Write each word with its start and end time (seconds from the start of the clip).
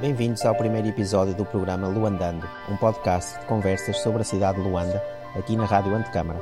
Bem-vindos 0.00 0.46
ao 0.46 0.54
primeiro 0.54 0.88
episódio 0.88 1.34
do 1.34 1.44
programa 1.44 1.86
Luandando, 1.86 2.48
um 2.70 2.76
podcast 2.78 3.38
de 3.38 3.44
conversas 3.44 3.98
sobre 3.98 4.22
a 4.22 4.24
cidade 4.24 4.56
de 4.56 4.66
Luanda, 4.66 5.04
aqui 5.36 5.54
na 5.54 5.66
Rádio 5.66 5.94
Antecâmara. 5.94 6.40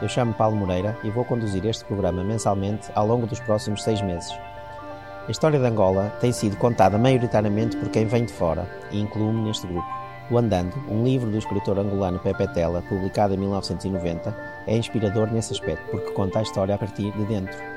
Eu 0.00 0.08
chamo 0.08 0.32
Paulo 0.32 0.56
Moreira 0.56 0.96
e 1.04 1.10
vou 1.10 1.22
conduzir 1.22 1.66
este 1.66 1.84
programa 1.84 2.24
mensalmente 2.24 2.90
ao 2.94 3.06
longo 3.06 3.26
dos 3.26 3.38
próximos 3.40 3.84
seis 3.84 4.00
meses. 4.00 4.32
A 5.28 5.30
história 5.30 5.58
de 5.58 5.66
Angola 5.66 6.10
tem 6.22 6.32
sido 6.32 6.56
contada 6.56 6.96
maioritariamente 6.96 7.76
por 7.76 7.90
quem 7.90 8.06
vem 8.06 8.24
de 8.24 8.32
fora 8.32 8.66
e 8.90 8.98
incluo-me 8.98 9.42
neste 9.42 9.66
grupo. 9.66 9.86
Luandando, 10.30 10.74
um 10.88 11.04
livro 11.04 11.30
do 11.30 11.36
escritor 11.36 11.78
angolano 11.78 12.18
Pepe 12.18 12.48
Tela, 12.54 12.82
publicado 12.88 13.34
em 13.34 13.36
1990, 13.36 14.34
é 14.66 14.74
inspirador 14.74 15.30
nesse 15.30 15.52
aspecto 15.52 15.84
porque 15.90 16.12
conta 16.12 16.38
a 16.38 16.42
história 16.42 16.74
a 16.74 16.78
partir 16.78 17.12
de 17.12 17.26
dentro. 17.26 17.75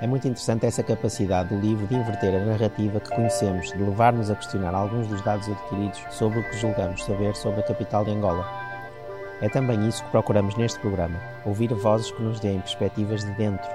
É 0.00 0.06
muito 0.06 0.26
interessante 0.26 0.64
essa 0.64 0.82
capacidade 0.82 1.54
do 1.54 1.60
livro 1.60 1.86
de 1.86 1.94
inverter 1.94 2.34
a 2.34 2.46
narrativa 2.46 2.98
que 2.98 3.14
conhecemos, 3.14 3.70
de 3.70 3.76
levar-nos 3.76 4.30
a 4.30 4.34
questionar 4.34 4.74
alguns 4.74 5.06
dos 5.08 5.20
dados 5.20 5.46
adquiridos 5.46 6.02
sobre 6.10 6.38
o 6.38 6.42
que 6.42 6.56
julgamos 6.56 7.04
saber 7.04 7.36
sobre 7.36 7.60
a 7.60 7.64
capital 7.64 8.02
de 8.02 8.12
Angola. 8.12 8.46
É 9.42 9.48
também 9.50 9.86
isso 9.86 10.02
que 10.02 10.10
procuramos 10.10 10.56
neste 10.56 10.80
programa: 10.80 11.20
ouvir 11.44 11.74
vozes 11.74 12.10
que 12.12 12.22
nos 12.22 12.40
deem 12.40 12.60
perspectivas 12.60 13.22
de 13.22 13.30
dentro. 13.32 13.68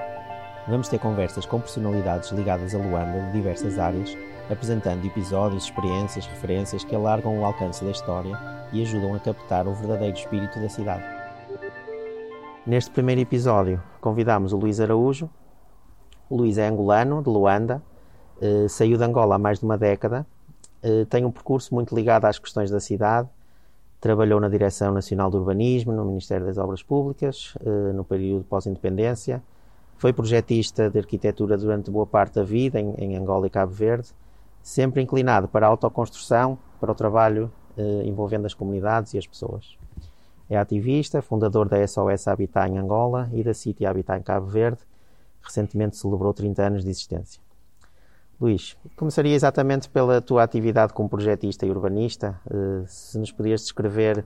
Vamos 0.68 0.88
ter 0.90 0.98
conversas 0.98 1.46
com 1.46 1.60
personalidades 1.60 2.32
ligadas 2.32 2.74
a 2.74 2.80
Luanda 2.80 3.22
de 3.28 3.34
diversas 3.34 3.78
áreas, 3.78 4.18
apresentando 4.50 5.06
episódios, 5.06 5.66
experiências, 5.66 6.26
referências 6.26 6.84
que 6.84 6.96
alargam 6.96 7.40
o 7.40 7.46
alcance 7.46 7.86
da 7.86 7.92
história 7.92 8.36
e 8.74 8.82
ajudam 8.82 9.14
a 9.14 9.20
captar 9.20 9.68
o 9.68 9.76
verdadeiro 9.76 10.18
espírito 10.18 10.60
da 10.60 10.70
cidade. 10.70 11.04
Neste 12.66 12.90
primeiro 12.90 13.22
episódio, 13.22 13.80
convidamos 14.02 14.54
o 14.54 14.58
Luís 14.58 14.80
Araújo, 14.80 15.30
Luís 16.30 16.58
é 16.58 16.68
angolano, 16.68 17.22
de 17.22 17.30
Luanda, 17.30 17.82
uh, 18.42 18.68
saiu 18.70 18.98
de 18.98 19.04
Angola 19.04 19.36
há 19.36 19.40
mais 19.40 19.60
de 19.60 19.66
uma 19.66 19.78
década, 19.78 20.26
uh, 20.84 21.06
tem 21.06 21.26
um 21.26 21.32
percurso 21.32 21.74
muito 21.74 21.96
ligado 21.96 22.26
às 22.26 22.40
questões 22.40 22.72
da 22.72 22.80
cidade, 22.80 23.30
trabalhou 24.02 24.40
na 24.40 24.50
Direção 24.50 24.94
Nacional 24.94 25.30
do 25.30 25.38
Urbanismo, 25.38 25.92
no 25.92 26.06
Ministério 26.06 26.46
das 26.46 26.58
Obras 26.58 26.82
Públicas, 26.82 27.56
uh, 27.62 27.94
no 27.94 28.04
período 28.04 28.44
pós-independência, 28.46 29.42
foi 29.98 30.12
projetista 30.12 30.90
de 30.90 31.00
arquitetura 31.00 31.58
durante 31.58 31.90
boa 31.90 32.06
parte 32.06 32.36
da 32.36 32.44
vida 32.44 32.80
em, 32.80 32.94
em, 32.98 33.16
Angola 33.16 33.48
e 33.48 33.50
Cabo 33.50 33.72
Verde, 33.72 34.10
sempre 34.62 35.02
inclinado 35.02 35.48
para 35.48 35.66
a 35.66 35.70
autoconstrução, 35.70 36.58
para 36.80 36.92
o 36.92 36.96
trabalho 36.96 37.52
envolvendo 38.06 38.46
as 38.46 38.54
comunidades 38.54 39.14
e 39.14 39.18
as 39.18 39.28
pessoas. 39.28 39.78
É 40.50 40.58
ativista, 40.58 41.22
fundador 41.22 41.68
da 41.68 41.86
SOS 41.86 42.28
Habitat 42.28 42.72
em 42.72 42.78
Angola 42.78 43.30
e 43.34 43.44
da 43.44 43.54
City 43.54 43.86
Habitat 43.86 44.20
em 44.20 44.24
Cabo 44.24 44.48
Verde, 44.48 44.80
recentemente 45.46 45.98
celebrou 45.98 46.34
30 46.34 46.64
anos 46.64 46.84
de 46.84 46.90
existência. 46.90 47.42
Luís, 48.40 48.76
começaria 48.98 49.34
exatamente 49.34 49.90
pela 49.90 50.22
tua 50.22 50.44
atividade 50.44 50.92
como 50.94 51.08
projetista 51.08 51.66
e 51.66 51.70
urbanista. 51.70 52.40
Eh, 52.50 52.84
se 52.86 53.18
nos 53.18 53.32
podias 53.32 53.62
descrever 53.62 54.26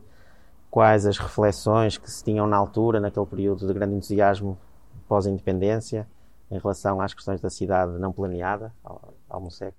quais 0.71 1.05
as 1.05 1.19
reflexões 1.19 1.97
que 1.97 2.09
se 2.09 2.23
tinham 2.23 2.47
na 2.47 2.57
altura, 2.57 2.99
naquele 2.99 3.25
período 3.27 3.67
de 3.67 3.73
grande 3.73 3.95
entusiasmo 3.95 4.57
pós-independência, 5.07 6.07
em 6.49 6.57
relação 6.57 6.99
às 6.99 7.13
questões 7.13 7.39
da 7.39 7.51
cidade 7.51 7.99
não 7.99 8.11
planeada, 8.11 8.73
ao, 8.83 9.41
MUSEC? 9.41 9.75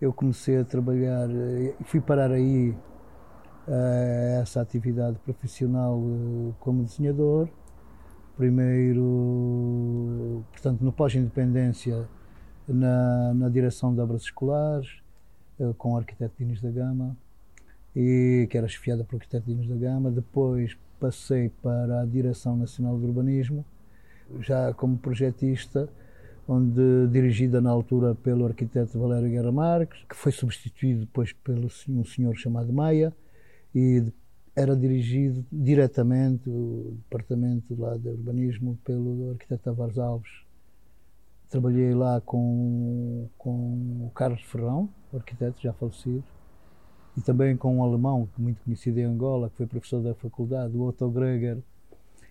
Eu 0.00 0.12
comecei 0.12 0.58
a 0.58 0.64
trabalhar, 0.64 1.28
eh, 1.30 1.74
fui 1.84 2.00
parar 2.00 2.30
aí 2.30 2.70
uh, 2.70 4.40
essa 4.40 4.62
atividade 4.62 5.18
profissional 5.18 6.00
como 6.60 6.82
desenhador 6.82 7.48
primeiro, 8.36 9.02
portanto, 10.50 10.82
no 10.82 10.92
pós-independência, 10.92 12.08
na, 12.66 13.34
na 13.34 13.48
direção 13.48 13.94
de 13.94 14.00
obras 14.00 14.22
escolares, 14.22 15.02
eh, 15.58 15.72
com 15.76 15.92
o 15.92 15.96
arquiteto 15.96 16.34
Dinis 16.38 16.60
da 16.60 16.70
Gama, 16.70 17.16
e, 17.94 18.46
que 18.50 18.56
era 18.56 18.66
chefiada 18.66 19.04
pelo 19.04 19.20
arquiteto 19.20 19.46
Dinis 19.46 19.68
da 19.68 19.76
Gama. 19.76 20.10
Depois 20.10 20.76
passei 20.98 21.50
para 21.62 22.02
a 22.02 22.04
Direção 22.04 22.56
Nacional 22.56 22.98
de 22.98 23.04
Urbanismo, 23.04 23.64
já 24.40 24.72
como 24.72 24.96
projetista, 24.96 25.88
onde 26.48 27.06
dirigida 27.10 27.60
na 27.60 27.70
altura 27.70 28.14
pelo 28.14 28.46
arquiteto 28.46 28.98
Valério 28.98 29.28
Guerra 29.28 29.52
Marques, 29.52 30.04
que 30.08 30.16
foi 30.16 30.32
substituído 30.32 31.00
depois 31.00 31.32
pelo 31.32 31.68
um 31.88 32.04
senhor 32.04 32.34
chamado 32.36 32.72
Maia, 32.72 33.12
e 33.74 34.02
era 34.54 34.76
dirigido 34.76 35.44
diretamente, 35.50 36.48
o 36.48 36.96
departamento 37.04 37.74
lá 37.78 37.96
de 37.96 38.08
urbanismo, 38.08 38.78
pelo 38.84 39.30
arquiteto 39.30 39.64
Tavares 39.64 39.98
Alves. 39.98 40.30
Trabalhei 41.48 41.94
lá 41.94 42.20
com, 42.20 43.28
com 43.38 44.06
o 44.06 44.10
Carlos 44.14 44.42
Ferrão, 44.42 44.88
arquiteto 45.12 45.60
já 45.60 45.72
falecido, 45.72 46.24
e 47.16 47.20
também 47.20 47.56
com 47.56 47.76
um 47.76 47.82
alemão 47.82 48.28
muito 48.38 48.62
conhecido 48.62 48.98
em 48.98 49.04
Angola, 49.04 49.50
que 49.50 49.56
foi 49.56 49.66
professor 49.66 50.02
da 50.02 50.14
faculdade, 50.14 50.76
o 50.76 50.82
Otto 50.82 51.10
Greger, 51.10 51.58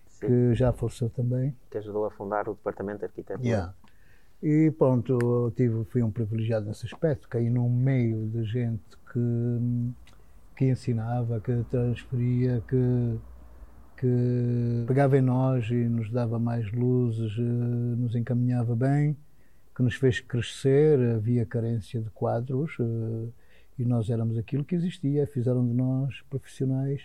Sim. 0.08 0.26
que 0.26 0.54
já 0.54 0.72
faleceu 0.72 1.10
também. 1.10 1.54
Que 1.70 1.78
ajudou 1.78 2.04
a 2.06 2.10
fundar 2.10 2.48
o 2.48 2.54
departamento 2.54 3.00
de 3.00 3.04
arquitetura. 3.06 3.46
Yeah. 3.46 3.74
E 4.42 4.72
pronto, 4.72 5.18
eu 5.20 5.52
tive, 5.52 5.84
fui 5.84 6.02
um 6.02 6.10
privilegiado 6.10 6.66
nesse 6.66 6.86
aspecto, 6.86 7.28
caí 7.28 7.48
num 7.48 7.70
meio 7.70 8.26
de 8.28 8.42
gente 8.44 8.82
que 9.12 9.92
que 10.56 10.66
ensinava, 10.66 11.40
que 11.40 11.64
transferia, 11.70 12.62
que, 12.68 13.18
que 13.96 14.84
pegava 14.86 15.18
em 15.18 15.22
nós 15.22 15.68
e 15.70 15.74
nos 15.74 16.10
dava 16.10 16.38
mais 16.38 16.70
luzes, 16.72 17.32
eh, 17.38 17.42
nos 17.42 18.14
encaminhava 18.14 18.76
bem, 18.76 19.16
que 19.74 19.82
nos 19.82 19.94
fez 19.94 20.20
crescer. 20.20 20.98
Havia 21.16 21.46
carência 21.46 22.00
de 22.00 22.10
quadros 22.10 22.76
eh, 22.80 23.28
e 23.78 23.84
nós 23.84 24.10
éramos 24.10 24.36
aquilo 24.36 24.64
que 24.64 24.74
existia. 24.74 25.26
Fizeram 25.26 25.66
de 25.66 25.74
nós 25.74 26.22
profissionais, 26.28 27.02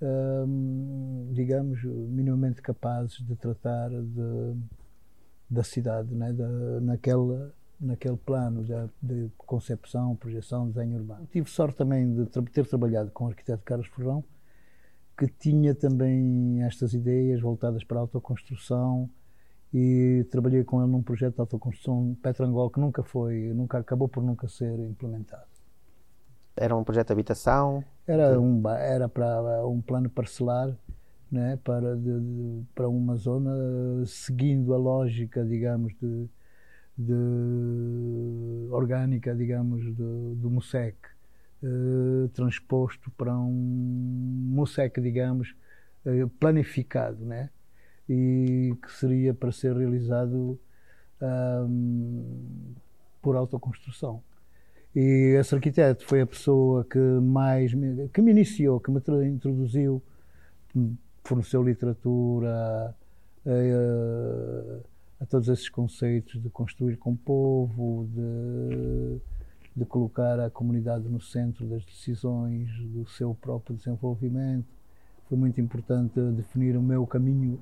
ehm, 0.00 1.32
digamos, 1.32 1.82
minimamente 1.84 2.60
capazes 2.60 3.18
de 3.24 3.36
tratar 3.36 3.90
de, 3.90 4.56
da 5.48 5.62
cidade, 5.62 6.14
né? 6.14 6.32
da, 6.32 6.80
naquela 6.80 7.52
naquele 7.82 8.16
plano 8.16 8.62
de, 8.62 8.72
de, 9.02 9.30
concepção, 9.36 10.14
projeção, 10.14 10.68
desenho 10.68 10.98
urbano. 10.98 11.26
Tive 11.30 11.50
sorte 11.50 11.76
também 11.76 12.14
de 12.14 12.26
ter 12.26 12.66
trabalhado 12.66 13.10
com 13.10 13.24
o 13.24 13.28
arquiteto 13.28 13.62
Carlos 13.64 13.88
Ferrão, 13.88 14.24
que 15.18 15.26
tinha 15.26 15.74
também 15.74 16.62
estas 16.62 16.94
ideias 16.94 17.40
voltadas 17.40 17.82
para 17.82 17.98
a 17.98 18.00
autoconstrução 18.00 19.10
e 19.74 20.24
trabalhei 20.30 20.62
com 20.62 20.80
ele 20.80 20.92
num 20.92 21.02
projeto 21.02 21.34
de 21.34 21.40
autoconstrução 21.40 22.16
Petrangol 22.22 22.70
que 22.70 22.78
nunca 22.78 23.02
foi, 23.02 23.52
nunca 23.52 23.78
acabou 23.78 24.08
por 24.08 24.22
nunca 24.22 24.46
ser 24.46 24.78
implementado. 24.78 25.50
Era 26.56 26.76
um 26.76 26.84
projeto 26.84 27.08
de 27.08 27.12
habitação? 27.14 27.82
Era 28.06 28.38
um 28.38 28.62
era 28.68 29.08
para 29.08 29.66
um 29.66 29.80
plano 29.80 30.08
parcelar, 30.08 30.76
né, 31.30 31.58
para 31.64 31.96
de, 31.96 32.20
de, 32.20 32.62
para 32.74 32.88
uma 32.88 33.16
zona 33.16 33.50
seguindo 34.06 34.74
a 34.74 34.76
lógica, 34.76 35.44
digamos, 35.44 35.94
de 36.00 36.28
de 36.96 38.68
orgânica, 38.70 39.34
digamos, 39.34 39.84
do, 39.94 40.50
MUSEC, 40.50 40.96
eh, 41.62 42.28
transposto 42.34 43.10
para 43.12 43.36
um 43.38 43.50
MUSEC, 44.54 45.00
digamos, 45.00 45.54
eh, 46.04 46.26
planificado, 46.38 47.24
né? 47.24 47.50
E 48.08 48.74
que 48.82 48.92
seria 48.92 49.32
para 49.32 49.52
ser 49.52 49.76
realizado 49.76 50.58
um, 51.22 52.74
por 53.22 53.36
autoconstrução. 53.36 54.22
E 54.94 55.36
esse 55.38 55.54
arquiteto 55.54 56.04
foi 56.04 56.20
a 56.20 56.26
pessoa 56.26 56.84
que 56.84 56.98
mais 56.98 57.72
me, 57.72 58.08
que 58.08 58.20
me 58.20 58.30
iniciou, 58.32 58.80
que 58.80 58.90
me 58.90 59.00
introduziu, 59.26 60.02
forneceu 61.24 61.62
literatura, 61.62 62.94
uh, 63.46 64.91
a 65.22 65.26
todos 65.26 65.48
esses 65.48 65.68
conceitos 65.68 66.42
de 66.42 66.50
construir 66.50 66.96
com 66.96 67.12
o 67.12 67.16
povo, 67.16 68.08
de, 68.12 69.20
de 69.76 69.84
colocar 69.84 70.40
a 70.40 70.50
comunidade 70.50 71.08
no 71.08 71.20
centro 71.20 71.64
das 71.64 71.84
decisões 71.84 72.68
do 72.88 73.06
seu 73.08 73.32
próprio 73.32 73.76
desenvolvimento. 73.76 74.66
Foi 75.28 75.38
muito 75.38 75.60
importante 75.60 76.20
definir 76.32 76.76
o 76.76 76.82
meu 76.82 77.06
caminho, 77.06 77.60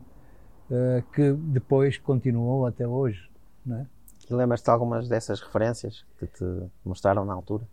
uh, 0.70 1.02
que 1.12 1.32
depois 1.32 1.98
continuou 1.98 2.64
até 2.64 2.88
hoje. 2.88 3.30
Não 3.64 3.76
é? 3.76 3.86
E 4.28 4.32
lembras-te 4.32 4.64
de 4.64 4.70
algumas 4.70 5.06
dessas 5.06 5.40
referências 5.40 6.06
que 6.18 6.26
te 6.26 6.44
mostraram 6.82 7.26
na 7.26 7.34
altura? 7.34 7.68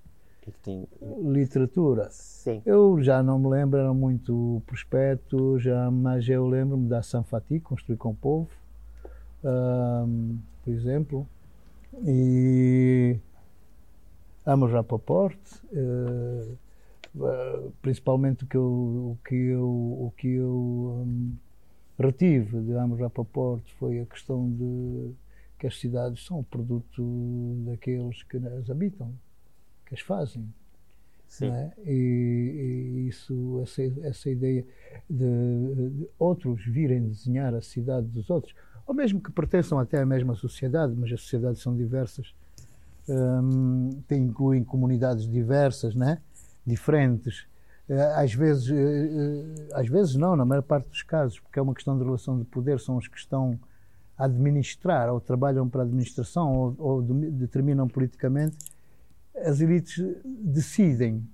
Literatura? 1.23 2.09
Sim. 2.09 2.61
Eu 2.65 3.01
já 3.01 3.23
não 3.23 3.39
me 3.39 3.47
lembro, 3.47 3.79
era 3.79 3.93
muito 3.93 4.61
prospecto, 4.65 5.57
já, 5.59 5.89
mas 5.89 6.27
eu 6.27 6.45
lembro-me 6.45 6.89
da 6.89 7.01
Sanfati, 7.01 7.59
Construir 7.59 7.97
com 7.97 8.09
o 8.11 8.15
Povo, 8.15 8.49
um, 9.43 10.39
por 10.63 10.73
exemplo, 10.73 11.27
e 12.03 13.17
Amos 14.45 14.71
Rapaport, 14.71 15.37
uh, 15.71 16.57
uh, 17.15 17.73
principalmente 17.81 18.43
o 18.43 18.47
que 18.47 18.57
eu, 18.57 18.63
o 18.63 19.19
que 19.25 19.35
eu, 19.35 19.67
o 19.67 20.13
que 20.17 20.27
eu 20.27 21.03
um, 21.05 21.35
retive 21.99 22.61
de 22.61 22.73
Amos 22.73 22.99
Rapaport 22.99 23.63
foi 23.79 23.99
a 23.99 24.05
questão 24.05 24.49
de 24.51 25.13
que 25.57 25.67
as 25.67 25.79
cidades 25.79 26.23
são 26.25 26.43
produto 26.43 27.03
daqueles 27.65 28.23
que 28.23 28.37
as 28.37 28.69
habitam. 28.69 29.13
que 29.85 29.95
as 29.95 30.01
fazem. 30.01 30.47
É? 31.41 31.71
E, 31.85 31.91
e, 31.91 33.07
isso, 33.09 33.59
essa, 33.61 33.83
essa 34.07 34.29
ideia 34.29 34.65
de, 35.09 35.89
de, 35.89 36.09
outros 36.17 36.63
virem 36.65 37.05
desenhar 37.09 37.53
a 37.53 37.61
cidade 37.61 38.07
dos 38.07 38.29
outros, 38.29 38.55
ou 38.87 38.95
mesmo 38.95 39.21
que 39.21 39.31
pertençam 39.31 39.77
até 39.77 40.01
à 40.01 40.05
mesma 40.05 40.33
sociedade, 40.35 40.95
mas 40.95 41.11
as 41.11 41.21
sociedades 41.21 41.61
são 41.61 41.75
diversas, 41.75 42.33
um, 43.07 44.01
tem, 44.07 44.23
incluem 44.23 44.63
comunidades 44.63 45.29
diversas, 45.29 45.93
né? 45.93 46.19
diferentes. 46.65 47.45
Eh, 47.87 48.13
às 48.15 48.33
vezes, 48.33 48.69
eh, 48.69 48.75
eh, 48.75 49.69
às 49.73 49.87
vezes 49.87 50.15
não, 50.15 50.35
na 50.35 50.43
maior 50.43 50.61
parte 50.61 50.89
dos 50.89 51.01
casos, 51.03 51.39
porque 51.39 51.57
é 51.57 51.61
uma 51.61 51.73
questão 51.73 51.97
de 51.97 52.03
relação 52.03 52.37
de 52.37 52.43
poder, 52.43 52.79
são 52.79 52.97
os 52.97 53.07
que 53.07 53.17
estão 53.17 53.57
a 54.17 54.25
administrar 54.25 55.09
ou 55.09 55.21
trabalham 55.21 55.69
para 55.69 55.81
a 55.81 55.85
administração 55.85 56.53
ou, 56.53 56.75
ou 56.77 57.01
determinam 57.01 57.87
politicamente 57.87 58.57
as 59.43 59.61
elites 59.61 60.03
decidem 60.25 61.27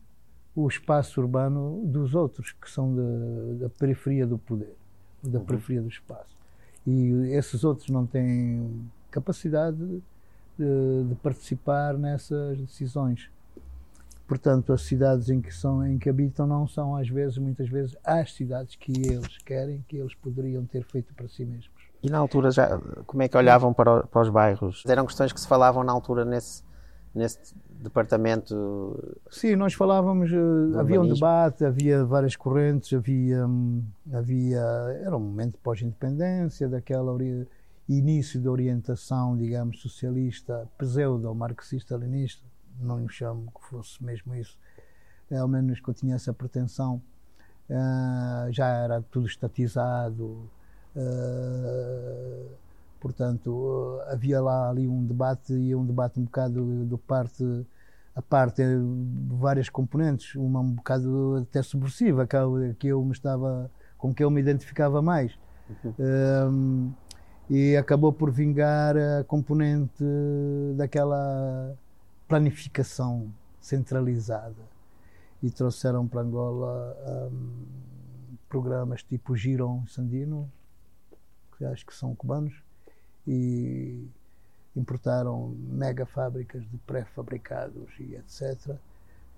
o 0.56 0.68
espaço 0.68 1.20
urbano 1.22 1.82
dos 1.86 2.14
outros, 2.14 2.52
que 2.52 2.70
são 2.70 2.94
da, 2.94 3.66
da 3.66 3.70
periferia 3.70 4.28
do 4.28 4.38
poder, 4.38 4.76
da 5.24 5.40
uhum. 5.40 5.46
periferia 5.46 5.82
do 5.82 5.88
espaço. 5.88 6.38
E 6.86 7.32
esses 7.32 7.64
outros 7.64 7.90
não 7.90 8.06
têm 8.06 8.90
capacidade 9.10 9.78
de, 10.58 11.04
de, 11.08 11.16
participar 11.16 11.98
nessas 11.98 12.58
decisões. 12.60 13.30
Portanto, 14.28 14.74
as 14.74 14.82
cidades 14.82 15.30
em 15.30 15.42
que, 15.42 15.54
são, 15.54 15.86
em 15.86 15.98
que 15.98 16.10
habitam 16.10 16.48
não 16.48 16.68
são, 16.68 16.96
às 16.96 17.08
vezes, 17.08 17.38
muitas 17.38 17.70
vezes, 17.70 17.96
as 18.04 18.34
cidades 18.34 18.76
que 18.76 18.92
eles 18.92 19.38
querem, 19.40 19.84
que 19.88 19.98
eles 19.98 20.16
poderiam 20.16 20.66
ter 20.66 20.84
feito 20.84 21.14
para 21.14 21.28
si 21.28 21.46
mesmos. 21.46 21.70
E 22.02 22.10
na 22.10 22.18
altura, 22.18 22.52
já, 22.52 22.80
como 23.06 23.24
é 23.24 23.28
que 23.28 23.38
olhavam 23.38 23.74
para, 23.74 24.04
para 24.04 24.22
os 24.22 24.30
bairros? 24.30 24.84
Eram 24.88 25.06
questões 25.06 25.32
que 25.32 25.40
se 25.40 25.48
falavam 25.48 25.84
na 25.84 25.92
altura 25.92 26.26
nesse, 26.26 26.64
nesse 27.14 27.56
departamento? 27.70 29.16
Sim, 29.30 29.56
nós 29.56 29.74
falávamos, 29.74 30.32
eh, 30.32 30.80
havia 30.80 31.02
um 31.02 31.08
debate, 31.08 31.64
havia 31.64 32.04
várias 32.04 32.36
correntes, 32.36 32.94
havia, 32.94 33.46
hum, 33.46 33.84
havia 34.12 34.60
era 35.02 35.16
um 35.16 35.20
momento 35.20 35.58
pós-independência, 35.60 36.68
daquela 36.68 37.12
início 37.88 38.40
da 38.40 38.50
orientação, 38.50 39.38
digamos, 39.38 39.82
socialista, 39.82 40.68
pseudo-marxista-leninista, 40.78 42.44
não 42.80 43.00
lhe 43.00 43.10
chamo 43.10 43.52
que 43.52 43.66
fosse 43.68 44.04
mesmo 44.04 44.34
isso, 44.36 44.58
é, 45.30 45.38
ao 45.38 45.48
menos 45.48 45.80
que 45.80 45.90
eu 45.90 45.94
tinha 45.94 46.16
essa 46.16 46.34
pretensão, 46.34 47.02
uh, 47.70 48.52
já 48.52 48.68
era 48.68 49.02
tudo 49.02 49.28
estatizado, 49.28 50.50
uh, 50.96 52.50
Portanto, 53.04 54.00
havia 54.08 54.42
lá 54.42 54.70
ali 54.70 54.88
um 54.88 55.06
debate 55.06 55.52
e 55.52 55.76
um 55.76 55.86
debate 55.86 56.22
um 56.22 56.24
bocado 56.24 56.86
do 56.86 56.98
parte 56.98 57.44
a 58.16 58.22
parte 58.22 58.64
de 58.64 58.78
várias 59.28 59.68
componentes, 59.68 60.36
uma 60.36 60.62
um 60.62 60.72
bocado 60.72 61.36
até 61.42 61.62
subversiva, 61.62 62.26
que 62.26 62.38
eu, 62.38 62.76
que 62.80 62.88
eu 62.88 63.04
me 63.04 63.12
estava 63.12 63.70
com 63.98 64.14
que 64.14 64.24
eu 64.24 64.32
me 64.32 64.40
identificava 64.40 65.02
mais. 65.02 65.38
Uhum. 65.84 65.94
Um, 66.00 66.94
e 67.50 67.76
acabou 67.76 68.14
por 68.14 68.32
vingar 68.32 68.96
a 68.96 69.26
componente 69.26 70.06
daquela 70.78 71.76
planificação 72.26 73.34
centralizada. 73.60 74.64
E 75.42 75.52
trouxeram 75.52 76.08
para 76.08 76.22
Angola 76.22 76.96
um, 77.30 77.66
programas 78.48 79.04
tipo 79.04 79.36
Giron 79.36 79.86
Sandino, 79.88 80.50
que 81.58 81.66
acho 81.66 81.86
que 81.86 81.94
são 81.94 82.16
cubanos, 82.16 82.64
e 83.28 84.08
importaram 84.76 85.56
mega 85.60 86.06
fábricas 86.06 86.64
de 86.64 86.78
pré-fabricados 86.80 87.90
e 88.00 88.16
etc., 88.16 88.76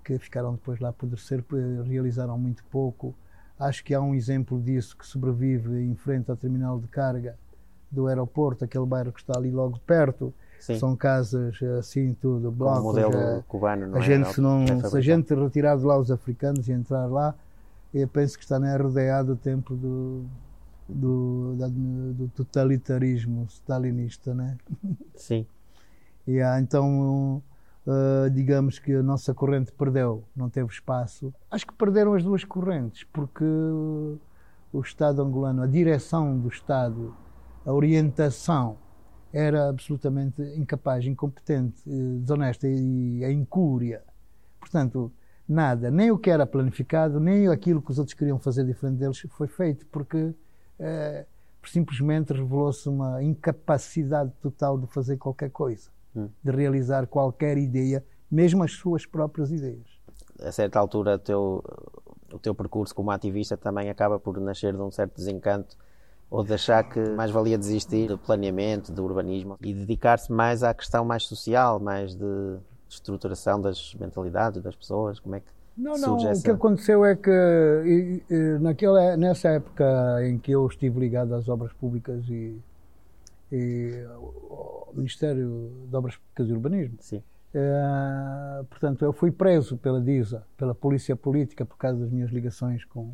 que 0.04 0.18
ficaram 0.18 0.52
depois 0.52 0.78
lá 0.78 0.88
a 0.88 0.90
apodrecer, 0.90 1.44
realizaram 1.84 2.38
muito 2.38 2.62
pouco. 2.70 3.14
Acho 3.58 3.82
que 3.82 3.92
há 3.92 4.00
um 4.00 4.14
exemplo 4.14 4.60
disso 4.60 4.96
que 4.96 5.06
sobrevive 5.06 5.82
em 5.82 5.94
frente 5.96 6.30
ao 6.30 6.36
terminal 6.36 6.78
de 6.78 6.86
carga 6.86 7.36
do 7.90 8.06
aeroporto, 8.06 8.64
aquele 8.64 8.86
bairro 8.86 9.12
que 9.12 9.20
está 9.20 9.36
ali 9.36 9.50
logo 9.50 9.80
perto. 9.80 10.32
Sim. 10.60 10.78
São 10.78 10.96
casas 10.96 11.60
assim, 11.78 12.14
tudo, 12.14 12.50
blocos. 12.50 12.78
Como 12.78 12.88
modelo 12.88 13.14
é, 13.14 13.44
cubano, 13.46 13.86
não 13.88 13.96
a 13.96 14.00
é? 14.00 14.02
Gente, 14.02 14.32
se, 14.32 14.40
não, 14.40 14.64
se 14.66 14.96
a 14.96 15.00
gente 15.00 15.34
retirar 15.34 15.76
de 15.76 15.84
lá 15.84 15.98
os 15.98 16.10
africanos 16.10 16.68
e 16.68 16.72
entrar 16.72 17.06
lá, 17.06 17.34
eu 17.92 18.06
penso 18.08 18.38
que 18.38 18.44
está 18.44 18.58
na 18.58 18.76
RDA 18.76 19.22
do 19.24 19.36
tempo 19.36 19.74
do, 19.74 20.24
do, 20.88 21.56
do 22.14 22.28
totalitarismo 22.28 23.46
stalinista, 23.48 24.34
né? 24.34 24.56
Sim. 25.14 25.46
E 26.28 26.42
ah, 26.42 26.58
então, 26.58 27.40
uh, 27.86 28.28
digamos 28.30 28.80
que 28.80 28.92
a 28.94 29.02
nossa 29.02 29.32
corrente 29.32 29.70
perdeu, 29.70 30.24
não 30.34 30.50
teve 30.50 30.68
espaço. 30.68 31.32
Acho 31.48 31.64
que 31.64 31.72
perderam 31.72 32.14
as 32.14 32.24
duas 32.24 32.42
correntes, 32.42 33.04
porque 33.12 33.44
o 33.44 34.80
Estado 34.80 35.22
angolano, 35.22 35.62
a 35.62 35.68
direção 35.68 36.36
do 36.36 36.48
Estado, 36.48 37.14
a 37.64 37.72
orientação 37.72 38.76
era 39.32 39.68
absolutamente 39.68 40.42
incapaz, 40.56 41.04
incompetente, 41.04 41.82
eh, 41.86 42.18
desonesta 42.20 42.66
e 42.68 43.24
a 43.24 43.30
incúria. 43.30 44.02
Portanto, 44.58 45.12
nada, 45.48 45.90
nem 45.90 46.10
o 46.10 46.18
que 46.18 46.30
era 46.30 46.46
planificado, 46.46 47.20
nem 47.20 47.48
aquilo 47.48 47.82
que 47.82 47.90
os 47.90 47.98
outros 47.98 48.14
queriam 48.14 48.38
fazer 48.38 48.64
diferente 48.64 48.98
deles 48.98 49.20
foi 49.30 49.46
feito, 49.46 49.86
porque 49.86 50.34
é, 50.78 51.26
simplesmente 51.64 52.32
revelou-se 52.32 52.88
uma 52.88 53.22
incapacidade 53.22 54.32
total 54.40 54.78
de 54.78 54.86
fazer 54.86 55.16
qualquer 55.16 55.50
coisa, 55.50 55.90
hum. 56.14 56.28
de 56.42 56.50
realizar 56.50 57.06
qualquer 57.06 57.58
ideia, 57.58 58.04
mesmo 58.30 58.62
as 58.62 58.72
suas 58.72 59.04
próprias 59.06 59.50
ideias. 59.50 59.96
A 60.40 60.52
certa 60.52 60.78
altura, 60.78 61.16
o 61.16 61.18
teu, 61.18 61.64
o 62.32 62.38
teu 62.38 62.54
percurso 62.54 62.94
como 62.94 63.10
ativista 63.10 63.56
também 63.56 63.88
acaba 63.88 64.18
por 64.18 64.38
nascer 64.38 64.74
de 64.74 64.80
um 64.80 64.90
certo 64.90 65.16
desencanto 65.16 65.76
ou 66.30 66.44
de 66.44 66.52
achar 66.52 66.82
que 66.88 67.00
mais 67.10 67.30
valia 67.30 67.56
desistir 67.56 68.08
do 68.08 68.18
planeamento, 68.18 68.92
do 68.92 69.04
urbanismo 69.04 69.56
e 69.62 69.72
dedicar-se 69.72 70.30
mais 70.32 70.62
à 70.62 70.74
questão 70.74 71.04
mais 71.04 71.24
social, 71.24 71.78
mais 71.78 72.14
de 72.14 72.58
estruturação 72.88 73.60
das 73.60 73.94
mentalidades 73.94 74.60
das 74.62 74.74
pessoas? 74.74 75.20
Como 75.20 75.36
é 75.36 75.40
que 75.40 75.55
não, 75.76 75.96
não. 75.98 76.16
O 76.16 76.42
que 76.42 76.50
aconteceu 76.50 77.04
é 77.04 77.14
que 77.14 77.30
e, 77.30 78.22
e, 78.30 78.58
naquela, 78.58 79.16
nessa 79.16 79.48
época 79.50 79.84
em 80.24 80.38
que 80.38 80.52
eu 80.52 80.66
estive 80.66 80.98
ligado 80.98 81.34
às 81.34 81.48
obras 81.48 81.72
públicas 81.74 82.24
e, 82.28 82.58
e 83.52 84.04
ao 84.10 84.92
Ministério 84.94 85.70
de 85.88 85.96
Obras 85.96 86.16
Públicas 86.16 86.48
e 86.48 86.52
Urbanismo. 86.52 86.98
É, 87.54 88.64
portanto, 88.68 89.04
eu 89.04 89.12
fui 89.12 89.30
preso 89.30 89.76
pela 89.76 90.00
DISA, 90.00 90.46
pela 90.56 90.74
Polícia 90.74 91.16
Política, 91.16 91.64
por 91.64 91.76
causa 91.78 92.00
das 92.00 92.10
minhas 92.10 92.30
ligações 92.30 92.84
com, 92.84 93.12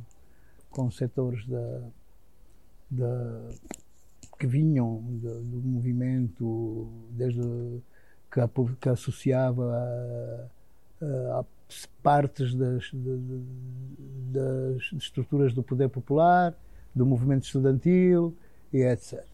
com 0.71 0.91
setores 0.91 1.47
da, 1.47 1.81
da, 2.91 3.49
que 4.39 4.47
vinham 4.47 5.01
do, 5.03 5.43
do 5.43 5.57
movimento, 5.63 6.89
desde 7.11 7.41
que, 8.33 8.41
a, 8.41 8.49
que 8.81 8.89
associava 8.89 9.73
a, 11.01 11.41
a 11.41 11.45
partes 12.03 12.55
das, 12.55 12.91
das, 14.33 14.93
estruturas 14.93 15.53
do 15.53 15.63
poder 15.63 15.89
popular, 15.89 16.55
do 16.95 17.07
movimento 17.07 17.45
estudantil 17.45 18.37
e 18.73 18.83
etc. 18.83 19.25